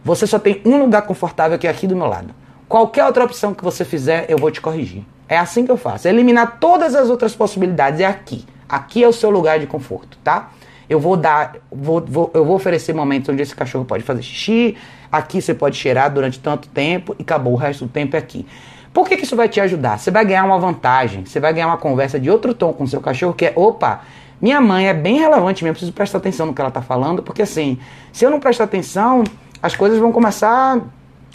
[0.03, 2.35] Você só tem um lugar confortável que é aqui do meu lado.
[2.69, 5.03] Qualquer outra opção que você fizer, eu vou te corrigir.
[5.27, 6.07] É assim que eu faço.
[6.07, 7.99] Eliminar todas as outras possibilidades.
[7.99, 8.45] É aqui.
[8.69, 10.51] Aqui é o seu lugar de conforto, tá?
[10.89, 14.75] Eu vou dar, vou, vou, eu vou oferecer momentos onde esse cachorro pode fazer xixi,
[15.11, 18.45] aqui você pode cheirar durante tanto tempo e acabou, o resto do tempo é aqui.
[18.93, 19.99] Por que, que isso vai te ajudar?
[19.99, 23.01] Você vai ganhar uma vantagem, você vai ganhar uma conversa de outro tom com seu
[23.01, 24.01] cachorro, que é, opa,
[24.41, 27.41] minha mãe é bem relevante mesmo, preciso prestar atenção no que ela está falando, porque
[27.41, 27.77] assim,
[28.13, 29.23] se eu não prestar atenção,
[29.61, 30.79] as coisas vão começar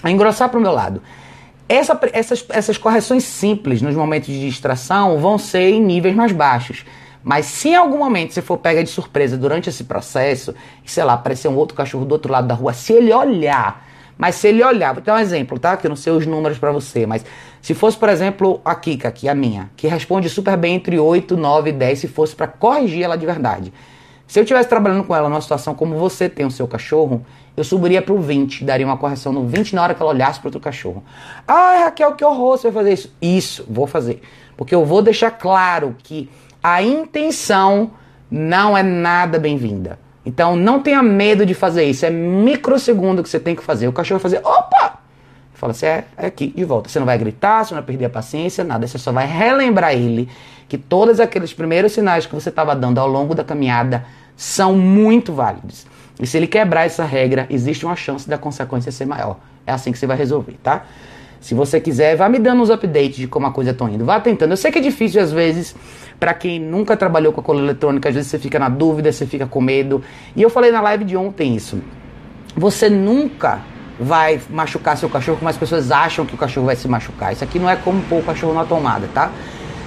[0.02, 1.02] a engrossar para o meu lado.
[1.68, 6.84] Essa, essas, essas correções simples nos momentos de distração vão ser em níveis mais baixos.
[7.22, 10.54] Mas se em algum momento você for pega de surpresa durante esse processo,
[10.84, 13.86] sei lá, aparecer um outro cachorro do outro lado da rua, se ele olhar,
[14.20, 15.78] Mas se ele olhar, vou dar um exemplo, tá?
[15.78, 17.24] Que eu não sei os números para você, mas
[17.62, 21.38] se fosse, por exemplo, a Kika, aqui, a minha, que responde super bem entre 8,
[21.38, 23.72] 9 e 10, se fosse para corrigir ela de verdade.
[24.26, 27.24] Se eu estivesse trabalhando com ela numa situação como você tem o seu cachorro,
[27.56, 30.38] eu subiria para o 20, daria uma correção no 20 na hora que ela olhasse
[30.38, 31.02] para outro cachorro.
[31.48, 33.16] Ah, Raquel, que horror, você vai fazer isso.
[33.22, 34.20] Isso, vou fazer.
[34.54, 36.28] Porque eu vou deixar claro que
[36.62, 37.90] a intenção
[38.30, 39.98] não é nada bem-vinda.
[40.24, 42.04] Então não tenha medo de fazer isso.
[42.04, 43.88] É microsegundo que você tem que fazer.
[43.88, 44.98] O cachorro vai fazer, opa!
[45.54, 46.88] Fala assim, é, é aqui, de volta.
[46.88, 48.86] Você não vai gritar, você não vai perder a paciência, nada.
[48.86, 50.28] Você só vai relembrar ele
[50.68, 55.32] que todos aqueles primeiros sinais que você estava dando ao longo da caminhada são muito
[55.32, 55.86] válidos.
[56.18, 59.38] E se ele quebrar essa regra, existe uma chance da consequência ser maior.
[59.66, 60.86] É assim que você vai resolver, tá?
[61.40, 64.04] Se você quiser, vá me dando uns updates de como a coisa está indo.
[64.04, 64.52] Vá tentando.
[64.52, 65.74] Eu sei que é difícil às vezes,
[66.20, 69.24] para quem nunca trabalhou com a cola eletrônica, às vezes você fica na dúvida, você
[69.24, 70.04] fica com medo.
[70.36, 71.80] E eu falei na live de ontem isso.
[72.54, 73.60] Você nunca
[73.98, 77.32] vai machucar seu cachorro como as pessoas acham que o cachorro vai se machucar.
[77.32, 79.30] Isso aqui não é como pôr o cachorro na tomada, tá?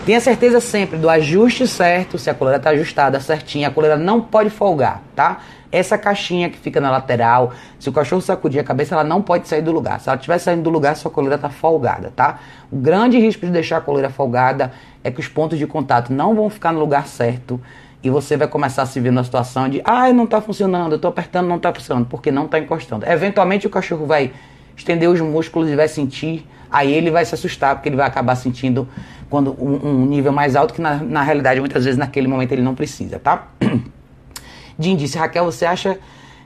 [0.06, 4.20] Tenha certeza sempre do ajuste certo, se a coleira está ajustada certinha, a coleira não
[4.20, 5.40] pode folgar, tá?
[5.72, 9.48] Essa caixinha que fica na lateral, se o cachorro sacudir a cabeça, ela não pode
[9.48, 10.02] sair do lugar.
[10.02, 12.40] Se ela estiver saindo do lugar, sua coleira está folgada, tá?
[12.70, 14.74] O grande risco de deixar a coleira folgada
[15.06, 17.62] é que os pontos de contato não vão ficar no lugar certo
[18.04, 20.92] e você vai começar a se ver numa situação de, ai, ah, não está funcionando,
[20.92, 23.06] eu estou apertando, não está funcionando, porque não está encostando.
[23.10, 24.34] Eventualmente o cachorro vai
[24.76, 28.36] estender os músculos e vai sentir, aí ele vai se assustar, porque ele vai acabar
[28.36, 28.86] sentindo
[29.34, 32.62] quando um, um nível mais alto que na, na realidade muitas vezes naquele momento ele
[32.62, 33.48] não precisa, tá?
[34.78, 35.98] Jim disse, Raquel, você acha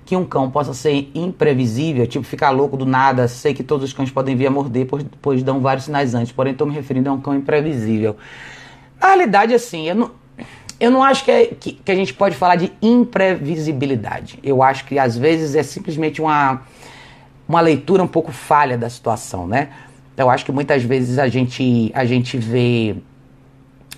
[0.06, 3.28] que um cão possa ser imprevisível, tipo ficar louco do nada?
[3.28, 6.32] Sei que todos os cães podem vir a morder, pois, pois dão vários sinais antes,
[6.32, 8.16] porém estou me referindo a um cão imprevisível.
[9.02, 10.12] Na realidade, assim, eu não,
[10.80, 14.40] eu não acho que, é, que, que, a gente pode falar de imprevisibilidade.
[14.42, 16.62] Eu acho que às vezes é simplesmente uma,
[17.50, 19.72] uma leitura um pouco falha da situação, né?
[20.18, 22.96] Eu acho que muitas vezes a gente, a gente vê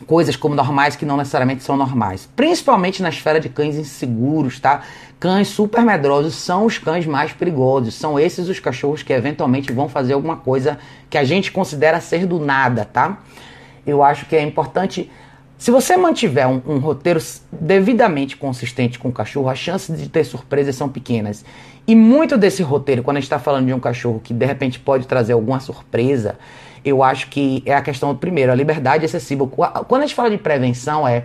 [0.05, 2.27] coisas como normais que não necessariamente são normais.
[2.36, 4.82] Principalmente na esfera de cães inseguros, tá?
[5.19, 7.95] Cães super medrosos são os cães mais perigosos.
[7.95, 10.77] São esses os cachorros que eventualmente vão fazer alguma coisa
[11.10, 13.19] que a gente considera ser do nada, tá?
[13.86, 15.10] Eu acho que é importante
[15.60, 17.19] se você mantiver um, um, roteiro
[17.51, 21.43] devidamente consistente com o cachorro, as chances de ter surpresas são pequenas.
[21.89, 24.80] E muito desse roteiro, quando a gente está falando de um cachorro que de repente
[24.80, 26.38] pode trazer alguma surpresa,
[26.86, 29.47] eu acho que é a questão, primeiro, a liberdade excessiva.
[29.47, 31.23] Quando a gente fala de prevenção, é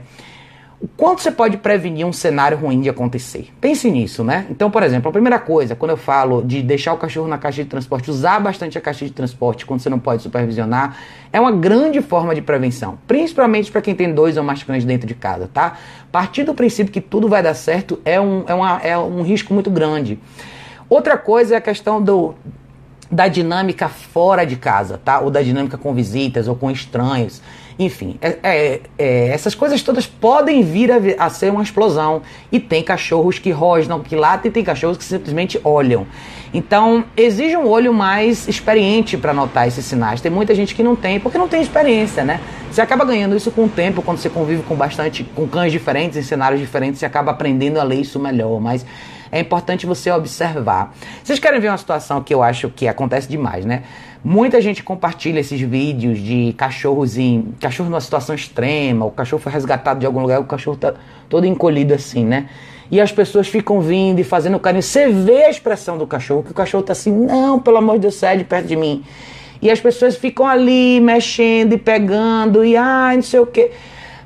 [0.80, 3.52] o quanto você pode prevenir um cenário ruim de acontecer?
[3.60, 4.46] Pense nisso, né?
[4.50, 7.62] Então, por exemplo, a primeira coisa, quando eu falo de deixar o cachorro na caixa
[7.62, 10.96] de transporte, usar bastante a caixa de transporte quando você não pode supervisionar,
[11.30, 15.06] é uma grande forma de prevenção, principalmente para quem tem dois ou mais cães dentro
[15.06, 15.76] de casa, tá?
[16.10, 19.52] Partir do princípio que tudo vai dar certo é um, é uma, é um risco
[19.52, 20.18] muito grande.
[20.94, 22.36] Outra coisa é a questão do,
[23.10, 25.18] da dinâmica fora de casa, tá?
[25.18, 27.42] Ou da dinâmica com visitas ou com estranhos.
[27.76, 32.22] Enfim, é, é, é, essas coisas todas podem vir a, a, ser uma explosão.
[32.52, 36.06] E tem cachorros que rosnam, que latem, e tem cachorros que simplesmente olham.
[36.54, 40.20] Então, exige um olho mais experiente para notar esses sinais.
[40.20, 42.38] Tem muita gente que não tem, porque não tem experiência, né?
[42.70, 46.16] Você acaba ganhando isso com o tempo, quando você convive com bastante, com cães diferentes,
[46.16, 48.60] em cenários diferentes, você acaba aprendendo a ler isso melhor.
[48.60, 48.86] Mas
[49.34, 50.94] é importante você observar.
[51.24, 53.82] Vocês querem ver uma situação que eu acho que acontece demais, né?
[54.22, 57.52] Muita gente compartilha esses vídeos de cachorros em.
[57.60, 60.94] cachorro numa situação extrema, o cachorro foi resgatado de algum lugar, o cachorro tá
[61.28, 62.48] todo encolhido assim, né?
[62.88, 64.84] E as pessoas ficam vindo e fazendo carinho.
[64.84, 68.02] Você vê a expressão do cachorro, que o cachorro tá assim, não, pelo amor de
[68.02, 69.02] Deus, sai de perto de mim.
[69.60, 73.72] E as pessoas ficam ali mexendo e pegando, e ai, não sei o quê.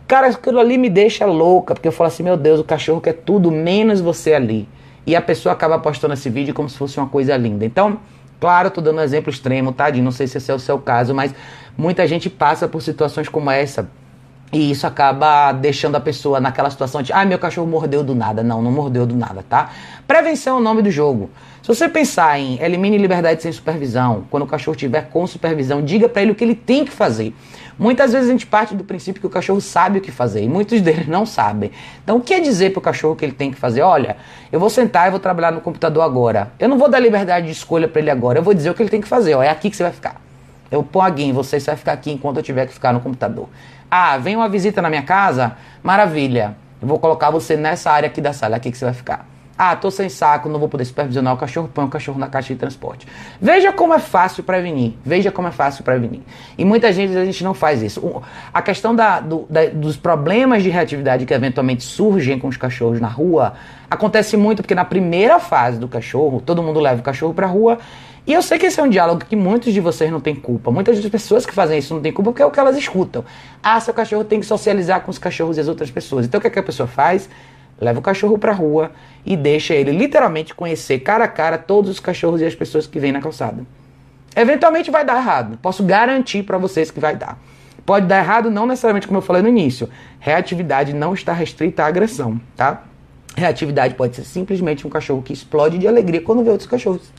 [0.06, 3.14] Cara, aquilo ali me deixa louca, porque eu falo assim, meu Deus, o cachorro quer
[3.14, 4.68] tudo menos você ali.
[5.08, 7.64] E a pessoa acaba postando esse vídeo como se fosse uma coisa linda.
[7.64, 7.98] Então,
[8.40, 11.12] Claro, tô dando um exemplo extremo, tadinho, não sei se esse é o seu caso,
[11.12, 11.34] mas
[11.76, 13.90] muita gente passa por situações como essa.
[14.52, 18.42] E isso acaba deixando a pessoa naquela situação de, ah, meu cachorro mordeu do nada.
[18.42, 19.70] Não, não mordeu do nada, tá?
[20.06, 21.28] Prevenção é o nome do jogo.
[21.60, 26.08] Se você pensar em elimine liberdade sem supervisão, quando o cachorro estiver com supervisão, diga
[26.08, 27.34] para ele o que ele tem que fazer.
[27.78, 30.48] Muitas vezes a gente parte do princípio que o cachorro sabe o que fazer e
[30.48, 31.70] muitos deles não sabem.
[32.02, 33.82] Então, o que é dizer para o cachorro que ele tem que fazer?
[33.82, 34.16] Olha,
[34.50, 36.50] eu vou sentar e vou trabalhar no computador agora.
[36.58, 38.40] Eu não vou dar liberdade de escolha para ele agora.
[38.40, 39.34] Eu vou dizer o que ele tem que fazer.
[39.34, 40.20] Ó, é aqui que você vai ficar.
[40.70, 43.48] Eu aqui em você, você vai ficar aqui enquanto eu tiver que ficar no computador.
[43.90, 45.56] Ah, vem uma visita na minha casa?
[45.82, 46.56] Maravilha.
[46.82, 49.37] Eu vou colocar você nessa área aqui da sala, é aqui que você vai ficar.
[49.60, 52.54] Ah, tô sem saco, não vou poder supervisionar o cachorro, põe o cachorro na caixa
[52.54, 53.08] de transporte.
[53.40, 54.92] Veja como é fácil prevenir.
[55.04, 56.20] Veja como é fácil prevenir.
[56.56, 58.22] E muita gente a gente não faz isso.
[58.54, 63.00] A questão da, do, da, dos problemas de reatividade que eventualmente surgem com os cachorros
[63.00, 63.54] na rua
[63.90, 67.78] acontece muito porque na primeira fase do cachorro, todo mundo leva o cachorro pra rua.
[68.28, 70.70] E eu sei que esse é um diálogo que muitos de vocês não têm culpa.
[70.70, 73.24] Muitas das pessoas que fazem isso não têm culpa porque é o que elas escutam.
[73.60, 76.26] Ah, seu cachorro tem que socializar com os cachorros e as outras pessoas.
[76.26, 77.28] Então o que, é que a pessoa faz?
[77.80, 78.92] Leva o cachorro para a rua
[79.24, 82.98] e deixa ele literalmente conhecer cara a cara todos os cachorros e as pessoas que
[82.98, 83.66] vêm na calçada.
[84.34, 87.38] Eventualmente vai dar errado, posso garantir para vocês que vai dar.
[87.84, 89.88] Pode dar errado não necessariamente como eu falei no início.
[90.20, 92.84] Reatividade não está restrita à agressão, tá?
[93.34, 97.10] Reatividade pode ser simplesmente um cachorro que explode de alegria quando vê outros cachorros.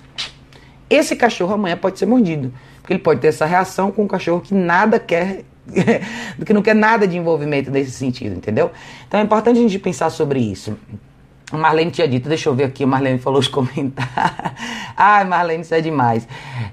[0.90, 4.42] Esse cachorro amanhã pode ser mordido, porque ele pode ter essa reação com um cachorro
[4.42, 5.44] que nada quer
[6.38, 8.72] do que não quer nada de envolvimento nesse sentido, entendeu?
[9.08, 10.78] Então é importante a gente pensar sobre isso.
[11.52, 14.14] A Marlene tinha dito, deixa eu ver aqui, a Marlene falou os comentários.
[14.96, 16.28] Ai, Marlene, isso é demais.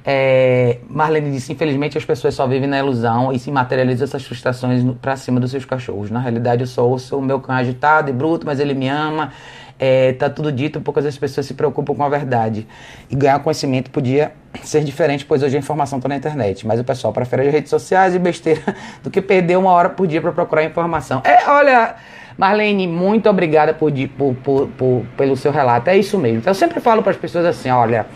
[0.05, 4.85] É, Marlene disse: infelizmente as pessoas só vivem na ilusão e se materializam essas frustrações
[5.01, 6.11] para cima dos seus cachorros.
[6.11, 9.33] Na realidade, eu sou, sou o meu cão agitado e bruto, mas ele me ama.
[9.79, 12.67] É, tá tudo dito, poucas das pessoas se preocupam com a verdade.
[13.11, 16.67] E ganhar conhecimento podia ser diferente, pois hoje a informação está na internet.
[16.67, 18.63] Mas o pessoal prefere as redes sociais e besteira
[19.05, 21.21] do que perder uma hora por dia para procurar informação.
[21.25, 21.95] É, olha,
[22.39, 25.91] Marlene, muito obrigada por, por, por, pelo seu relato.
[25.91, 26.43] É isso mesmo.
[26.47, 28.07] Eu sempre falo para as pessoas assim: olha,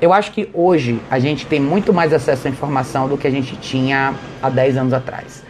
[0.00, 3.30] eu acho que hoje a gente tem muito mais acesso à informação do que a
[3.30, 5.44] gente tinha há 10 anos atrás.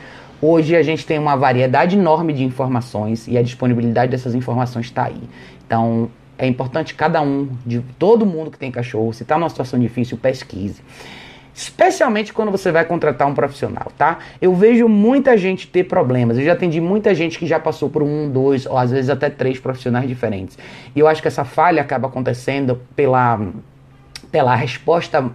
[0.44, 5.04] Hoje a gente tem uma variedade enorme de informações e a disponibilidade dessas informações está
[5.04, 5.22] aí.
[5.64, 9.78] Então é importante cada um, de todo mundo que tem cachorro, se está numa situação
[9.78, 10.82] difícil, pesquise.
[11.54, 14.18] Especialmente quando você vai contratar um profissional, tá?
[14.40, 16.36] Eu vejo muita gente ter problemas.
[16.36, 19.30] Eu já atendi muita gente que já passou por um, dois, ou às vezes até
[19.30, 20.58] três profissionais diferentes.
[20.96, 23.38] E eu acho que essa falha acaba acontecendo pela,
[24.32, 25.30] pela resposta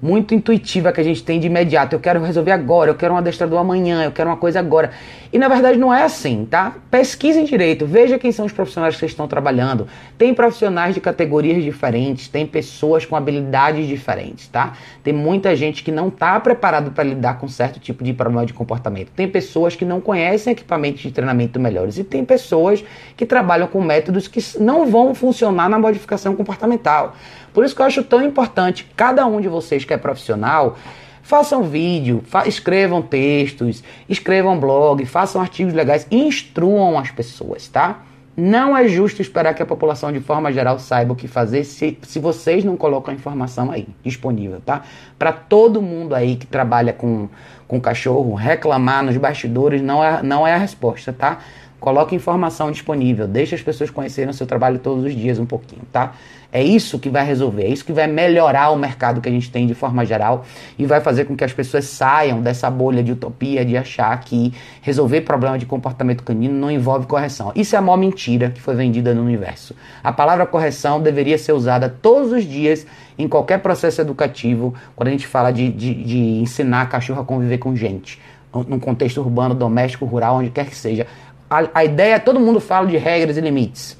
[0.00, 1.94] muito intuitiva que a gente tem de imediato.
[1.94, 4.90] Eu quero resolver agora, eu quero um adestrador amanhã, eu quero uma coisa agora.
[5.32, 6.74] E na verdade não é assim, tá?
[6.90, 9.86] Pesquisem direito, veja quem são os profissionais que estão trabalhando.
[10.18, 14.72] Tem profissionais de categorias diferentes, tem pessoas com habilidades diferentes, tá?
[15.04, 18.52] Tem muita gente que não está preparado para lidar com certo tipo de problema de
[18.52, 19.10] comportamento.
[19.14, 22.82] Tem pessoas que não conhecem equipamentos de treinamento melhores e tem pessoas
[23.16, 27.14] que trabalham com métodos que não vão funcionar na modificação comportamental.
[27.52, 30.76] Por isso que eu acho tão importante cada um de vocês que é profissional
[31.22, 38.02] façam vídeo, fa escrevam textos, escrevam blog, façam artigos legais, instruam as pessoas, tá?
[38.36, 41.98] Não é justo esperar que a população de forma geral saiba o que fazer se,
[42.02, 44.82] se vocês não colocam a informação aí disponível, tá?
[45.18, 47.28] Para todo mundo aí que trabalha com,
[47.68, 51.38] com cachorro, reclamar nos bastidores não é, não é a resposta, tá?
[51.78, 55.82] Coloque informação disponível, deixe as pessoas conhecerem o seu trabalho todos os dias um pouquinho,
[55.92, 56.14] tá?
[56.52, 59.50] É isso que vai resolver, é isso que vai melhorar o mercado que a gente
[59.52, 60.44] tem de forma geral
[60.76, 64.52] e vai fazer com que as pessoas saiam dessa bolha de utopia de achar que
[64.82, 67.52] resolver problema de comportamento canino não envolve correção.
[67.54, 69.76] Isso é a maior mentira que foi vendida no universo.
[70.02, 72.84] A palavra correção deveria ser usada todos os dias
[73.16, 77.58] em qualquer processo educativo quando a gente fala de, de, de ensinar cachorro a conviver
[77.58, 78.20] com gente,
[78.66, 81.06] num contexto urbano, doméstico, rural, onde quer que seja.
[81.48, 83.99] A, a ideia, todo mundo fala de regras e limites.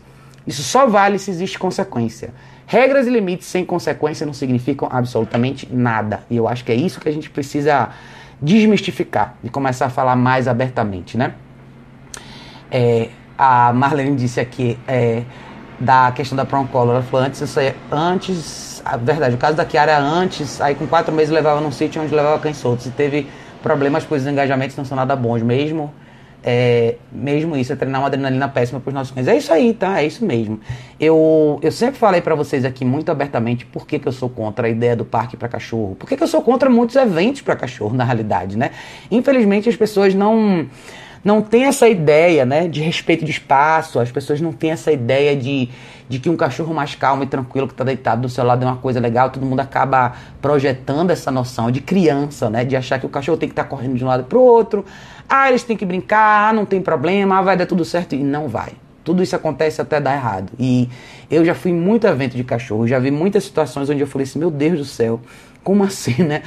[0.50, 2.34] Isso só vale se existe consequência.
[2.66, 6.24] Regras e limites sem consequência não significam absolutamente nada.
[6.28, 7.90] E eu acho que é isso que a gente precisa
[8.42, 11.34] desmistificar e começar a falar mais abertamente, né?
[12.68, 15.22] É, a Marlene disse aqui é,
[15.78, 16.90] da questão da Proncolo.
[16.90, 20.84] Ela falou antes, isso aí, antes, a verdade, o caso da Kiara antes, aí com
[20.84, 23.28] quatro meses levava num sítio onde levava cães soltos e teve
[23.62, 25.94] problemas, pois os engajamentos não são nada bons mesmo
[26.42, 29.29] é, mesmo isso, é treinar uma adrenalina péssima para os nossos cães.
[29.29, 30.00] É isso aí, tá?
[30.00, 30.61] É isso mesmo.
[30.98, 34.66] Eu, eu sempre falei para vocês aqui muito abertamente por que, que eu sou contra
[34.66, 35.96] a ideia do parque para cachorro.
[35.96, 38.70] Por que, que eu sou contra muitos eventos para cachorro, na realidade, né?
[39.11, 40.66] Infelizmente as pessoas não
[41.22, 45.37] não têm essa ideia, né, de respeito de espaço, as pessoas não têm essa ideia
[45.37, 45.68] de,
[46.09, 48.66] de que um cachorro mais calmo e tranquilo que está deitado do seu lado é
[48.66, 53.05] uma coisa legal, todo mundo acaba projetando essa noção de criança, né, de achar que
[53.05, 54.85] o cachorro tem que estar tá correndo de um lado para o outro,
[55.30, 58.16] ah, eles têm que brincar, ah, não tem problema, ah, vai dar tudo certo.
[58.16, 58.72] E não vai.
[59.04, 60.52] Tudo isso acontece até dar errado.
[60.58, 60.88] E
[61.30, 64.38] eu já fui muito evento de cachorro, já vi muitas situações onde eu falei assim,
[64.38, 65.20] meu Deus do céu,
[65.62, 66.42] como assim, né?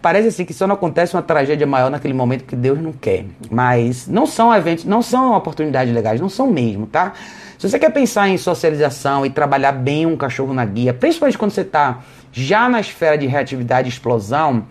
[0.00, 3.24] Parece assim que só não acontece uma tragédia maior naquele momento que Deus não quer.
[3.50, 7.12] Mas não são eventos, não são oportunidades legais, não são mesmo, tá?
[7.58, 11.50] Se você quer pensar em socialização e trabalhar bem um cachorro na guia, principalmente quando
[11.50, 11.98] você está
[12.30, 14.64] já na esfera de reatividade e explosão,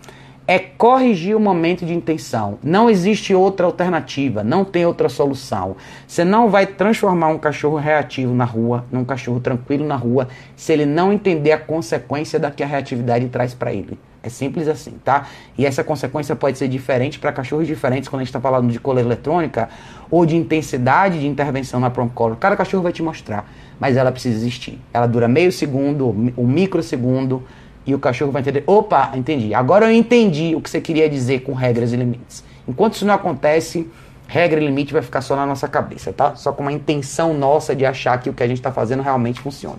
[0.48, 2.58] é corrigir o momento de intenção.
[2.64, 5.76] Não existe outra alternativa, não tem outra solução.
[6.08, 10.72] Você não vai transformar um cachorro reativo na rua num cachorro tranquilo na rua se
[10.72, 14.00] ele não entender a consequência da que a reatividade traz para ele.
[14.24, 15.28] É simples assim, tá?
[15.58, 18.80] E essa consequência pode ser diferente para cachorros diferentes quando a gente está falando de
[18.80, 19.70] coleira eletrônica
[20.10, 24.36] ou de intensidade de intervenção na prong Cada cachorro vai te mostrar, mas ela precisa
[24.36, 24.80] existir.
[24.94, 27.44] Ela dura meio segundo, um microsegundo
[27.88, 29.54] e o cachorro vai entender: opa, entendi.
[29.54, 32.44] Agora eu entendi o que você queria dizer com regras e limites.
[32.68, 33.90] Enquanto isso não acontece,
[34.28, 36.36] regra e limite vai ficar só na nossa cabeça, tá?
[36.36, 39.40] Só com uma intenção nossa de achar que o que a gente está fazendo realmente
[39.40, 39.78] funciona.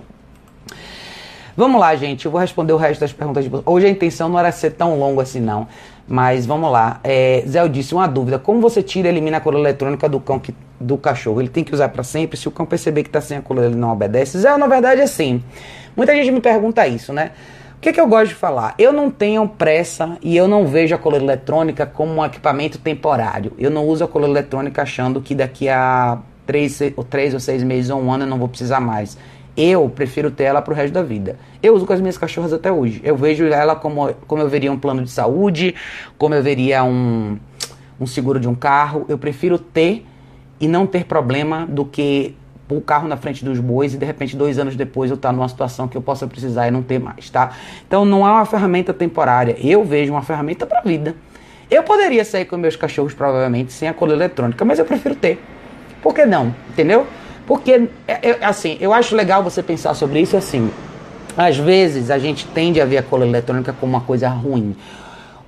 [1.54, 2.24] Vamos lá, gente.
[2.24, 3.64] Eu vou responder o resto das perguntas de vocês.
[3.66, 5.68] Hoje a intenção não era ser tão longo assim, não.
[6.06, 7.00] Mas vamos lá.
[7.04, 10.38] É, Zé disse uma dúvida: como você tira e elimina a coleira eletrônica do cão
[10.38, 11.42] que, do cachorro?
[11.42, 12.38] Ele tem que usar para sempre?
[12.38, 14.38] Se o cão perceber que está sem a coleira, ele não obedece?
[14.38, 15.42] Zé, na verdade, é assim.
[15.94, 17.32] Muita gente me pergunta isso, né?
[17.78, 18.74] O que, que eu gosto de falar?
[18.76, 23.52] Eu não tenho pressa e eu não vejo a coleira eletrônica como um equipamento temporário.
[23.56, 27.88] Eu não uso a coleira eletrônica achando que daqui a três, três ou seis meses
[27.88, 29.16] ou um ano eu não vou precisar mais.
[29.56, 31.38] Eu prefiro ter ela para o resto da vida.
[31.62, 33.00] Eu uso com as minhas cachorras até hoje.
[33.04, 35.72] Eu vejo ela como, como eu veria um plano de saúde,
[36.18, 37.38] como eu veria um,
[38.00, 39.06] um seguro de um carro.
[39.08, 40.04] Eu prefiro ter
[40.60, 42.34] e não ter problema do que
[42.76, 45.32] o carro na frente dos bois e de repente dois anos depois eu estar tá
[45.32, 47.52] numa situação que eu possa precisar e não ter mais, tá?
[47.86, 51.14] Então não é uma ferramenta temporária, eu vejo uma ferramenta para a vida.
[51.70, 55.38] Eu poderia sair com meus cachorros provavelmente sem a coleira eletrônica, mas eu prefiro ter.
[56.02, 56.54] Por que não?
[56.70, 57.06] Entendeu?
[57.46, 60.70] Porque, é, é, assim, eu acho legal você pensar sobre isso assim.
[61.36, 64.76] Às vezes a gente tende a ver a coleira eletrônica como uma coisa ruim.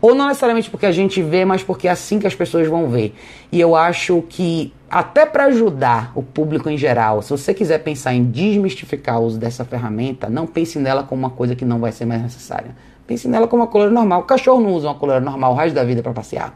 [0.00, 2.88] Ou não necessariamente porque a gente vê, mas porque é assim que as pessoas vão
[2.88, 3.14] ver.
[3.52, 8.14] E eu acho que, até para ajudar o público em geral, se você quiser pensar
[8.14, 11.92] em desmistificar o uso dessa ferramenta, não pense nela como uma coisa que não vai
[11.92, 12.74] ser mais necessária.
[13.06, 14.20] Pense nela como uma coleira normal.
[14.20, 16.54] O cachorro não usa uma coleira normal o resto da vida para passear.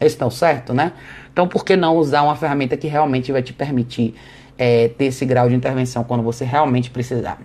[0.00, 0.92] Esse tá o certo, né?
[1.32, 4.14] Então, por que não usar uma ferramenta que realmente vai te permitir
[4.58, 7.38] é, ter esse grau de intervenção quando você realmente precisar?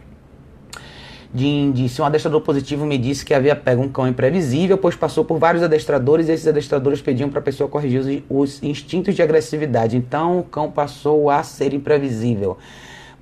[1.35, 2.01] De.
[2.01, 5.61] Um adestrador positivo me disse que havia pego um cão imprevisível, pois passou por vários
[5.61, 9.97] adestradores e esses adestradores pediam para a pessoa corrigir os, os, instintos de agressividade.
[9.97, 12.57] Então o cão passou a ser imprevisível,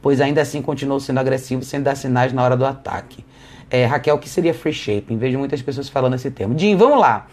[0.01, 3.25] pois ainda assim continuou sendo agressivo sem dar sinais na hora do ataque.
[3.69, 5.17] É, Raquel, o que seria free shaping?
[5.17, 6.57] Vejo muitas pessoas falando esse termo.
[6.57, 7.25] Jim, vamos lá.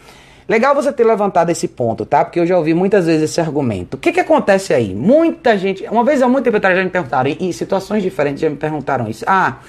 [0.49, 2.25] Legal você ter levantado esse ponto, tá?
[2.25, 3.93] Porque eu já ouvi muitas vezes esse argumento.
[3.93, 4.95] O que, que acontece aí?
[4.95, 5.83] Muita gente.
[5.85, 9.07] Uma vez há muito tempo atrás já me perguntaram, em situações diferentes já me perguntaram
[9.07, 9.23] isso.
[9.27, 9.59] Ah,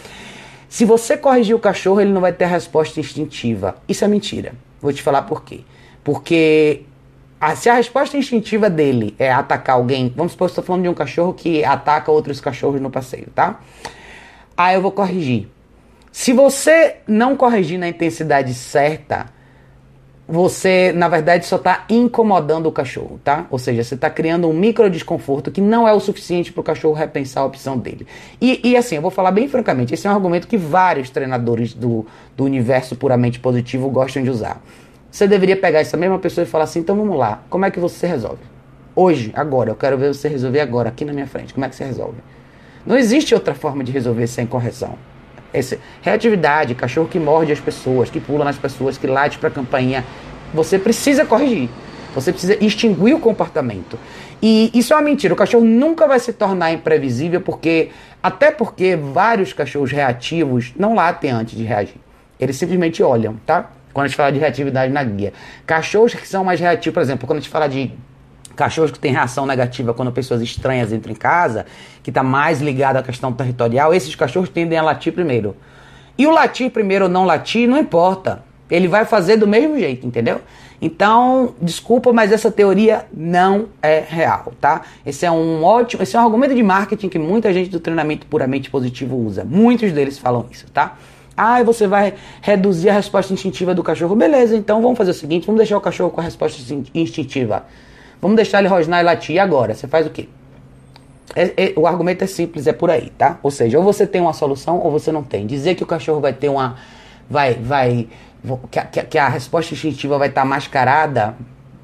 [0.72, 3.76] se você corrigir o cachorro, ele não vai ter a resposta instintiva.
[3.86, 4.54] Isso é mentira.
[4.80, 5.60] Vou te falar por quê.
[6.02, 6.84] Porque
[7.38, 10.88] a, se a resposta instintiva dele é atacar alguém, vamos supor que estou falando de
[10.88, 13.60] um cachorro que ataca outros cachorros no passeio, tá?
[14.56, 15.46] Aí eu vou corrigir.
[16.10, 19.26] Se você não corrigir na intensidade certa,
[20.26, 23.46] você, na verdade, só está incomodando o cachorro, tá?
[23.50, 26.64] Ou seja, você está criando um micro desconforto que não é o suficiente para o
[26.64, 28.06] cachorro repensar a opção dele.
[28.40, 31.74] E, e, assim, eu vou falar bem francamente, esse é um argumento que vários treinadores
[31.74, 32.06] do,
[32.36, 34.62] do universo puramente positivo gostam de usar.
[35.10, 37.80] Você deveria pegar essa mesma pessoa e falar assim, então vamos lá, como é que
[37.80, 38.42] você resolve?
[38.94, 41.74] Hoje, agora, eu quero ver você resolver agora, aqui na minha frente, como é que
[41.74, 42.18] você resolve?
[42.86, 44.94] Não existe outra forma de resolver sem correção.
[45.52, 49.52] Esse, reatividade, cachorro que morde as pessoas, que pula nas pessoas, que late para a
[49.52, 50.04] campainha.
[50.54, 51.68] Você precisa corrigir.
[52.14, 53.98] Você precisa extinguir o comportamento.
[54.42, 55.32] E isso é uma mentira.
[55.32, 57.90] O cachorro nunca vai se tornar imprevisível, porque
[58.22, 61.96] até porque vários cachorros reativos não latem antes de reagir.
[62.38, 63.70] Eles simplesmente olham, tá?
[63.92, 65.32] Quando a gente fala de reatividade na guia.
[65.66, 67.92] Cachorros que são mais reativos, por exemplo, quando a gente fala de
[68.54, 71.66] cachorros que têm reação negativa quando pessoas estranhas entram em casa,
[72.02, 75.56] que está mais ligado à questão territorial, esses cachorros tendem a latir primeiro.
[76.16, 78.44] E o latir primeiro ou não latir, não importa.
[78.70, 80.40] Ele vai fazer do mesmo jeito, entendeu?
[80.80, 84.82] Então, desculpa, mas essa teoria não é real, tá?
[85.06, 88.26] Esse é um ótimo, esse é um argumento de marketing que muita gente do treinamento
[88.26, 89.44] puramente positivo usa.
[89.44, 90.96] Muitos deles falam isso, tá?
[91.36, 94.16] Ah, você vai reduzir a resposta instintiva do cachorro.
[94.16, 96.60] Beleza, então vamos fazer o seguinte, vamos deixar o cachorro com a resposta
[96.94, 97.64] instintiva.
[98.22, 99.38] Vamos deixar ele rosnar e latir.
[99.40, 99.74] Agora?
[99.74, 100.28] Você faz o quê?
[101.34, 103.38] É, é, o argumento é simples, é por aí, tá?
[103.42, 105.44] Ou seja, ou você tem uma solução ou você não tem.
[105.44, 106.76] Dizer que o cachorro vai ter uma.
[107.28, 107.54] Vai.
[107.54, 108.08] vai
[108.70, 111.34] que, a, que a resposta instintiva vai estar tá mascarada,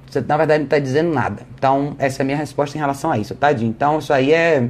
[0.06, 1.42] você na verdade não está dizendo nada.
[1.56, 3.70] Então, essa é a minha resposta em relação a isso, tá, Dinho?
[3.70, 4.68] Então, isso aí é.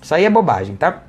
[0.00, 1.02] Isso aí é bobagem, tá?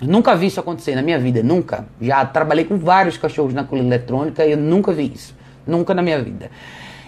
[0.00, 1.86] Nunca vi isso acontecer na minha vida, nunca.
[2.00, 5.34] Já trabalhei com vários cachorros na coluna eletrônica e eu nunca vi isso.
[5.66, 6.50] Nunca na minha vida.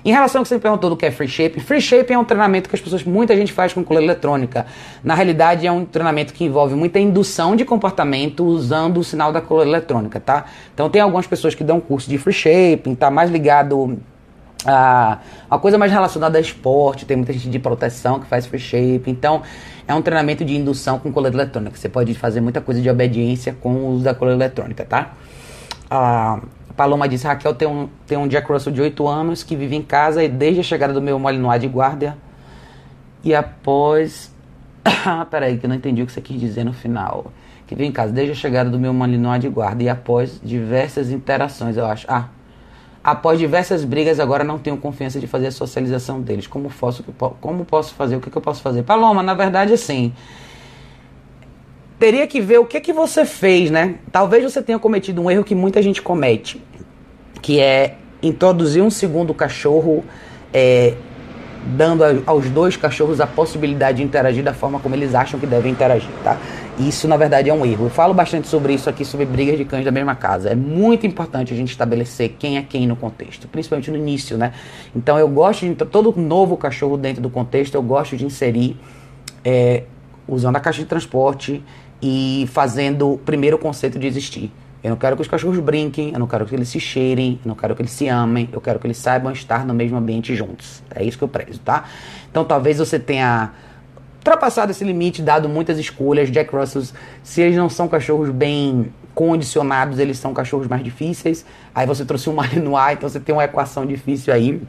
[0.04, 2.18] Em relação ao que você me perguntou do que é free shape, free shape é
[2.18, 4.66] um treinamento que as pessoas, muita gente faz com coleira eletrônica.
[5.04, 9.40] Na realidade, é um treinamento que envolve muita indução de comportamento usando o sinal da
[9.40, 10.46] coleira eletrônica, tá?
[10.74, 13.98] Então tem algumas pessoas que dão curso de free shape, tá mais ligado
[14.64, 15.18] Ah,
[15.50, 19.10] uma coisa mais relacionada a esporte, tem muita gente de proteção que faz free shape.
[19.10, 19.42] Então,
[19.88, 21.76] é um treinamento de indução com coleira eletrônica.
[21.76, 25.14] Você pode fazer muita coisa de obediência com o uso da coleira eletrônica, tá?
[25.90, 26.40] A
[26.82, 29.82] Paloma disse, Raquel tem um, tem um Jack Russell de 8 anos que vive em
[29.82, 32.18] casa e desde a chegada do meu Malinois de guarda
[33.22, 34.34] e após...
[35.06, 37.30] Ah, peraí, que eu não entendi o que você quis dizer no final.
[37.68, 41.10] Que vive em casa desde a chegada do meu Malinois de guarda e após diversas
[41.10, 42.04] interações, eu acho.
[42.08, 42.30] Ah,
[43.04, 46.48] após diversas brigas, agora não tenho confiança de fazer a socialização deles.
[46.48, 47.04] Como posso,
[47.40, 48.16] como posso fazer?
[48.16, 48.82] O que, que eu posso fazer?
[48.82, 50.12] Paloma, na verdade, assim
[52.02, 53.94] teria que ver o que que você fez, né?
[54.10, 56.60] Talvez você tenha cometido um erro que muita gente comete,
[57.42, 60.04] que é introduzir um segundo cachorro,
[60.54, 60.94] é,
[61.76, 65.72] dando aos dois cachorros a possibilidade de interagir da forma como eles acham que devem
[65.72, 66.38] interagir, tá?
[66.78, 67.86] Isso, na verdade, é um erro.
[67.86, 70.48] Eu falo bastante sobre isso aqui, sobre brigas de cães da mesma casa.
[70.48, 74.52] É muito importante a gente estabelecer quem é quem no contexto, principalmente no início, né?
[74.96, 78.76] Então, eu gosto de todo novo cachorro dentro do contexto, eu gosto de inserir
[79.44, 79.82] é,
[80.26, 81.62] usando a caixa de transporte
[82.00, 84.50] e fazendo primeiro o conceito de existir.
[84.82, 87.48] Eu não quero que os cachorros brinquem, eu não quero que eles se cheirem, eu
[87.48, 90.34] não quero que eles se amem, eu quero que eles saibam estar no mesmo ambiente
[90.34, 90.82] juntos.
[90.92, 91.84] É isso que eu prezo, tá?
[92.30, 93.52] Então talvez você tenha
[94.16, 96.30] ultrapassado esse limite, dado muitas escolhas.
[96.30, 101.44] Jack Russells, se eles não são cachorros bem condicionados, eles são cachorros mais difíceis.
[101.74, 104.60] Aí você trouxe um Malinois, então você tem uma equação difícil aí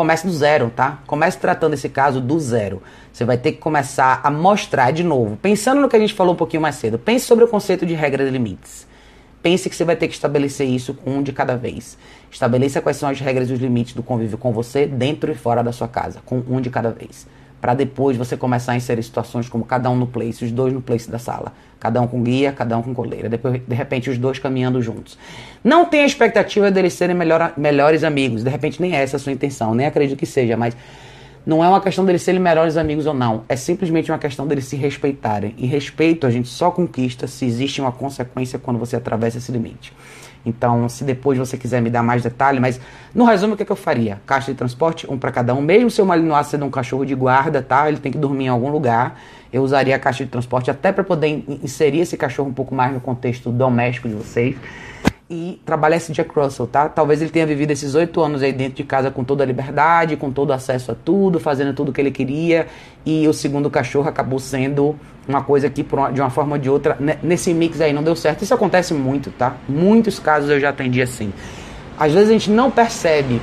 [0.00, 0.98] comece do zero, tá?
[1.06, 2.82] Comece tratando esse caso do zero.
[3.12, 5.36] Você vai ter que começar a mostrar de novo.
[5.36, 7.92] Pensando no que a gente falou um pouquinho mais cedo, pense sobre o conceito de
[7.92, 8.86] regras e limites.
[9.42, 11.98] Pense que você vai ter que estabelecer isso com um de cada vez.
[12.30, 15.62] Estabeleça quais são as regras e os limites do convívio com você, dentro e fora
[15.62, 17.26] da sua casa, com um de cada vez
[17.60, 20.80] para depois você começar a inserir situações como cada um no place, os dois no
[20.80, 24.16] place da sala, cada um com guia, cada um com coleira, depois de repente os
[24.16, 25.18] dois caminhando juntos.
[25.62, 29.32] Não tenha expectativa deles serem melhor, melhores amigos, de repente nem essa é a sua
[29.32, 30.76] intenção, nem acredito que seja, mas
[31.44, 34.66] não é uma questão deles serem melhores amigos ou não, é simplesmente uma questão deles
[34.66, 35.54] se respeitarem.
[35.56, 39.92] E respeito a gente só conquista se existe uma consequência quando você atravessa esse limite.
[40.44, 42.80] Então, se depois você quiser me dar mais detalhe, mas
[43.14, 44.20] no resumo, o que, é que eu faria?
[44.26, 45.60] Caixa de transporte, um para cada um.
[45.60, 47.88] Mesmo se o Malinois sendo um cachorro de guarda, tá?
[47.88, 49.20] Ele tem que dormir em algum lugar.
[49.52, 52.92] Eu usaria a caixa de transporte até para poder inserir esse cachorro um pouco mais
[52.92, 54.56] no contexto doméstico de vocês
[55.30, 56.88] e trabalhar esse Jack Russell, tá?
[56.88, 60.16] Talvez ele tenha vivido esses oito anos aí dentro de casa com toda a liberdade,
[60.16, 62.66] com todo acesso a tudo, fazendo tudo o que ele queria,
[63.06, 64.96] e o segundo cachorro acabou sendo
[65.28, 68.42] uma coisa que de uma forma ou de outra, nesse mix aí não deu certo.
[68.42, 69.54] Isso acontece muito, tá?
[69.68, 71.32] Muitos casos eu já atendi assim.
[71.96, 73.40] Às vezes a gente não percebe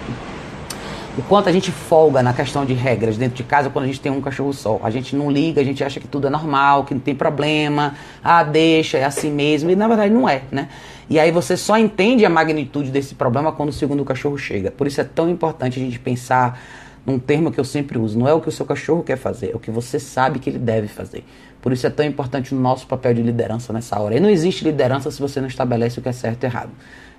[1.17, 4.01] o quanto a gente folga na questão de regras dentro de casa quando a gente
[4.01, 4.79] tem um cachorro só.
[4.83, 7.95] A gente não liga, a gente acha que tudo é normal, que não tem problema,
[8.21, 10.67] ah, deixa, é assim mesmo, e na verdade não é, né?
[11.09, 14.71] E aí você só entende a magnitude desse problema quando o segundo cachorro chega.
[14.71, 16.59] Por isso é tão importante a gente pensar
[17.05, 19.51] num termo que eu sempre uso, não é o que o seu cachorro quer fazer,
[19.51, 21.23] é o que você sabe que ele deve fazer.
[21.61, 24.17] Por isso é tão importante o nosso papel de liderança nessa hora.
[24.17, 26.71] E não existe liderança se você não estabelece o que é certo e errado.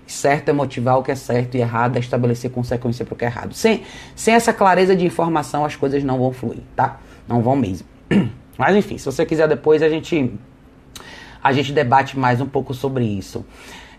[0.06, 3.24] Certo é motivar o que é certo e errado é estabelecer consequência para o que
[3.24, 3.54] é errado.
[3.54, 3.82] Sem,
[4.14, 7.00] sem essa clareza de informação, as coisas não vão fluir, tá?
[7.26, 7.86] Não vão mesmo.
[8.58, 10.32] Mas enfim, se você quiser depois a gente
[11.48, 13.44] a gente debate mais um pouco sobre isso.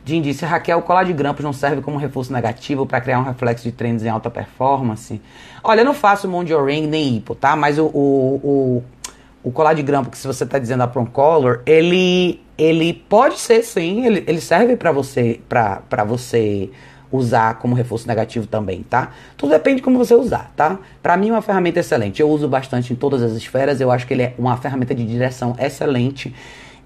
[0.05, 3.23] Jim disse, Raquel, o colar de grampos não serve como reforço negativo para criar um
[3.23, 5.19] reflexo de treinos em alta performance?
[5.63, 7.55] Olha, eu não faço Mondio Ring nem Hipo, tá?
[7.55, 8.83] Mas o, o, o,
[9.43, 13.39] o colar de grampo, que se você está dizendo a Prom Color, ele ele pode
[13.39, 16.69] ser sim, ele, ele serve para você para você
[17.11, 19.11] usar como reforço negativo também, tá?
[19.35, 20.77] Tudo depende de como você usar, tá?
[21.01, 22.21] Para mim é uma ferramenta excelente.
[22.21, 25.03] Eu uso bastante em todas as esferas, eu acho que ele é uma ferramenta de
[25.05, 26.33] direção excelente.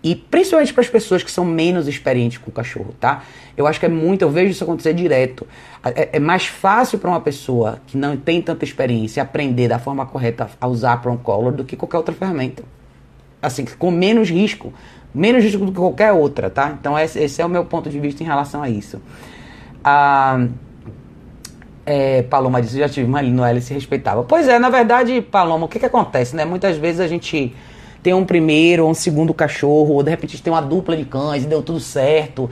[0.04, 3.24] E principalmente para as pessoas que são menos experientes com o cachorro, tá?
[3.56, 5.48] Eu acho que é muito, eu vejo isso acontecer direto.
[5.84, 10.06] É, é mais fácil para uma pessoa que não tem tanta experiência aprender da forma
[10.06, 12.64] correta a usar a Prong Color do que qualquer outra ferramenta.
[13.42, 14.74] Assim, com menos risco
[15.14, 16.76] menos risco do que qualquer outra, tá?
[16.80, 19.00] Então esse, esse é o meu ponto de vista em relação a isso.
[19.84, 20.48] Ah,
[21.86, 24.24] é, Paloma disse, já tive uma ali no L se respeitava.
[24.24, 26.46] Pois é, na verdade, Paloma, o que que acontece, né?
[26.46, 27.54] Muitas vezes a gente
[28.04, 31.44] tem um primeiro ou um segundo cachorro, ou de repente tem uma dupla de cães
[31.44, 32.50] e deu tudo certo,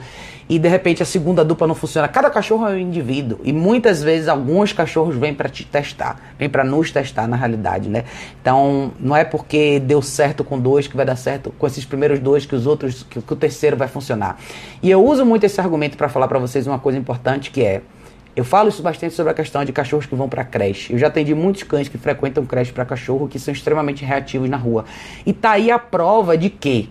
[0.48, 2.08] e de repente a segunda dupla não funciona.
[2.08, 6.48] Cada cachorro é um indivíduo e muitas vezes alguns cachorros vêm para te testar, vêm
[6.48, 8.04] para nos testar na realidade, né?
[8.40, 12.18] Então não é porque deu certo com dois que vai dar certo com esses primeiros
[12.18, 14.38] dois que os outros que, que o terceiro vai funcionar.
[14.82, 17.82] E eu uso muito esse argumento para falar para vocês uma coisa importante que é
[18.34, 20.92] eu falo isso bastante sobre a questão de cachorros que vão para creche.
[20.92, 24.56] Eu já atendi muitos cães que frequentam creche para cachorro que são extremamente reativos na
[24.56, 24.86] rua.
[25.26, 26.88] E tá aí a prova de que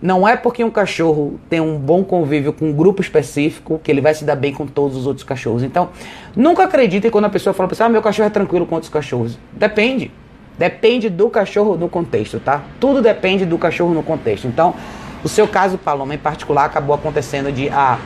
[0.00, 4.02] Não é porque um cachorro tem um bom convívio com um grupo específico que ele
[4.02, 5.62] vai se dar bem com todos os outros cachorros.
[5.62, 5.88] Então,
[6.36, 9.38] nunca acreditem quando a pessoa fala você, ah, meu cachorro é tranquilo com outros cachorros.
[9.52, 10.10] Depende.
[10.58, 12.62] Depende do cachorro no contexto, tá?
[12.78, 14.46] Tudo depende do cachorro no contexto.
[14.46, 14.74] Então,
[15.24, 17.98] o seu caso, Paloma, em particular, acabou acontecendo de ah,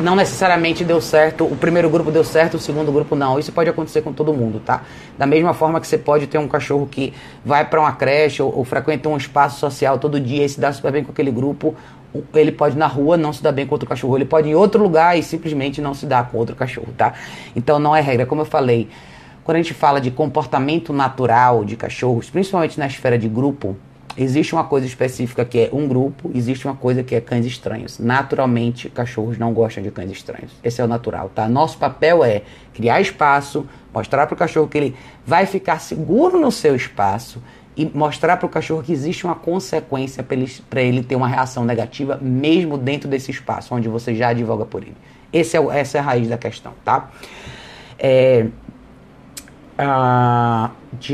[0.00, 3.38] não necessariamente deu certo, o primeiro grupo deu certo, o segundo grupo não.
[3.38, 4.82] Isso pode acontecer com todo mundo, tá?
[5.18, 7.12] Da mesma forma que você pode ter um cachorro que
[7.44, 10.72] vai para uma creche ou, ou, frequenta um espaço social todo dia e se dá
[10.72, 11.74] super bem com aquele grupo,
[12.34, 14.54] ele pode na rua não se dar bem com outro cachorro, ele pode ir em
[14.54, 17.14] outro lugar e simplesmente não se dar com outro cachorro, tá?
[17.54, 18.88] Então não é regra, como eu falei,
[19.44, 23.76] quando a gente fala de comportamento natural de cachorros, principalmente na esfera de grupo,
[24.16, 27.98] existe uma coisa específica que é um grupo, existe uma coisa que é cães estranhos.
[27.98, 30.52] Naturalmente, cachorros não gostam de cães estranhos.
[30.62, 31.48] Esse é o natural, tá?
[31.48, 32.42] Nosso papel é
[32.74, 34.96] criar espaço, mostrar para o cachorro que ele
[35.26, 37.42] vai ficar seguro no seu espaço
[37.76, 41.64] e mostrar para o cachorro que existe uma consequência para ele, ele ter uma reação
[41.64, 44.96] negativa, mesmo dentro desse espaço onde você já advoga por ele.
[45.32, 47.10] Esse é, essa é a raiz da questão, tá?
[47.98, 48.46] É,
[49.78, 50.70] a,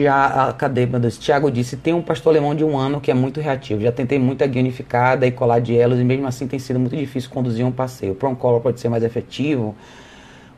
[0.08, 1.18] a, Deus?
[1.18, 3.80] Tiago disse: tem um pastor alemão de um ano que é muito reativo.
[3.80, 6.96] Já tentei muita guia unificada e colar de elos, e mesmo assim tem sido muito
[6.96, 8.12] difícil conduzir um passeio.
[8.12, 9.74] O Proncolor pode ser mais efetivo.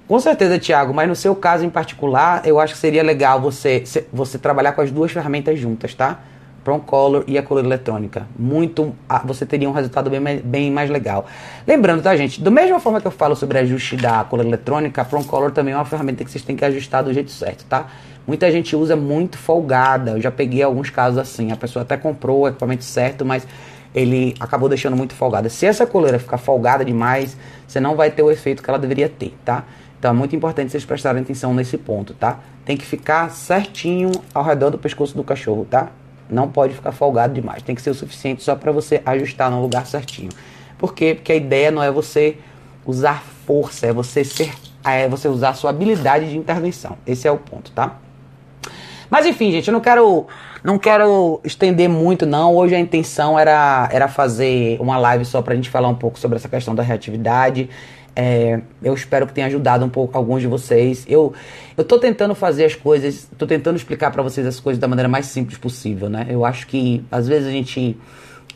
[0.08, 3.84] Com certeza, Tiago, mas no seu caso em particular, eu acho que seria legal você,
[4.12, 6.20] você trabalhar com as duas ferramentas juntas, tá?
[6.64, 8.26] Color e a color eletrônica.
[8.38, 8.94] Muito,
[9.24, 11.26] você teria um resultado bem, bem mais legal.
[11.66, 12.40] Lembrando, tá, gente?
[12.40, 15.76] Da mesma forma que eu falo sobre ajuste da color eletrônica, a Color também é
[15.76, 17.86] uma ferramenta que vocês têm que ajustar do jeito certo, tá?
[18.26, 20.12] Muita gente usa muito folgada.
[20.12, 21.50] Eu já peguei alguns casos assim.
[21.50, 23.46] A pessoa até comprou o equipamento certo, mas
[23.94, 25.48] ele acabou deixando muito folgada.
[25.48, 27.36] Se essa coleira ficar folgada demais,
[27.66, 29.64] você não vai ter o efeito que ela deveria ter, tá?
[29.98, 32.38] Então é muito importante vocês prestarem atenção nesse ponto, tá?
[32.64, 35.90] Tem que ficar certinho ao redor do pescoço do cachorro, tá?
[36.30, 37.62] Não pode ficar folgado demais.
[37.62, 40.30] Tem que ser o suficiente só para você ajustar no lugar certinho.
[40.78, 41.14] Por quê?
[41.14, 42.36] Porque a ideia não é você
[42.86, 44.52] usar força, é você ser,
[44.84, 46.96] é você usar sua habilidade de intervenção.
[47.06, 47.98] Esse é o ponto, tá?
[49.10, 50.26] Mas enfim, gente, eu não quero
[50.62, 52.54] não quero estender muito não.
[52.54, 56.36] Hoje a intenção era era fazer uma live só pra gente falar um pouco sobre
[56.36, 57.68] essa questão da reatividade.
[58.22, 61.06] É, eu espero que tenha ajudado um pouco alguns de vocês.
[61.08, 61.32] Eu
[61.74, 65.08] eu tô tentando fazer as coisas, tô tentando explicar para vocês as coisas da maneira
[65.08, 66.26] mais simples possível, né?
[66.28, 67.96] Eu acho que às vezes a gente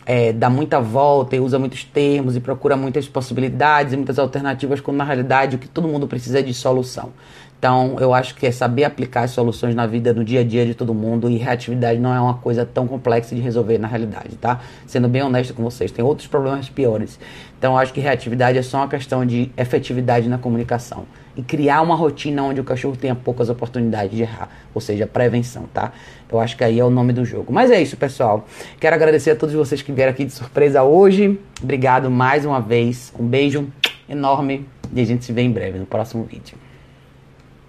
[0.04, 4.82] é, dá muita volta e usa muitos termos e procura muitas possibilidades e muitas alternativas,
[4.82, 7.14] quando na realidade o que todo mundo precisa é de solução.
[7.64, 10.66] Então, eu acho que é saber aplicar as soluções na vida, no dia a dia
[10.66, 14.36] de todo mundo e reatividade não é uma coisa tão complexa de resolver na realidade,
[14.36, 14.60] tá?
[14.86, 17.18] Sendo bem honesto com vocês, tem outros problemas piores.
[17.58, 21.80] Então, eu acho que reatividade é só uma questão de efetividade na comunicação e criar
[21.80, 25.90] uma rotina onde o cachorro tenha poucas oportunidades de errar, ou seja, prevenção, tá?
[26.30, 27.50] Eu acho que aí é o nome do jogo.
[27.50, 28.46] Mas é isso, pessoal.
[28.78, 31.40] Quero agradecer a todos vocês que vieram aqui de surpresa hoje.
[31.62, 33.10] Obrigado mais uma vez.
[33.18, 33.66] Um beijo
[34.06, 36.63] enorme e a gente se vê em breve no próximo vídeo.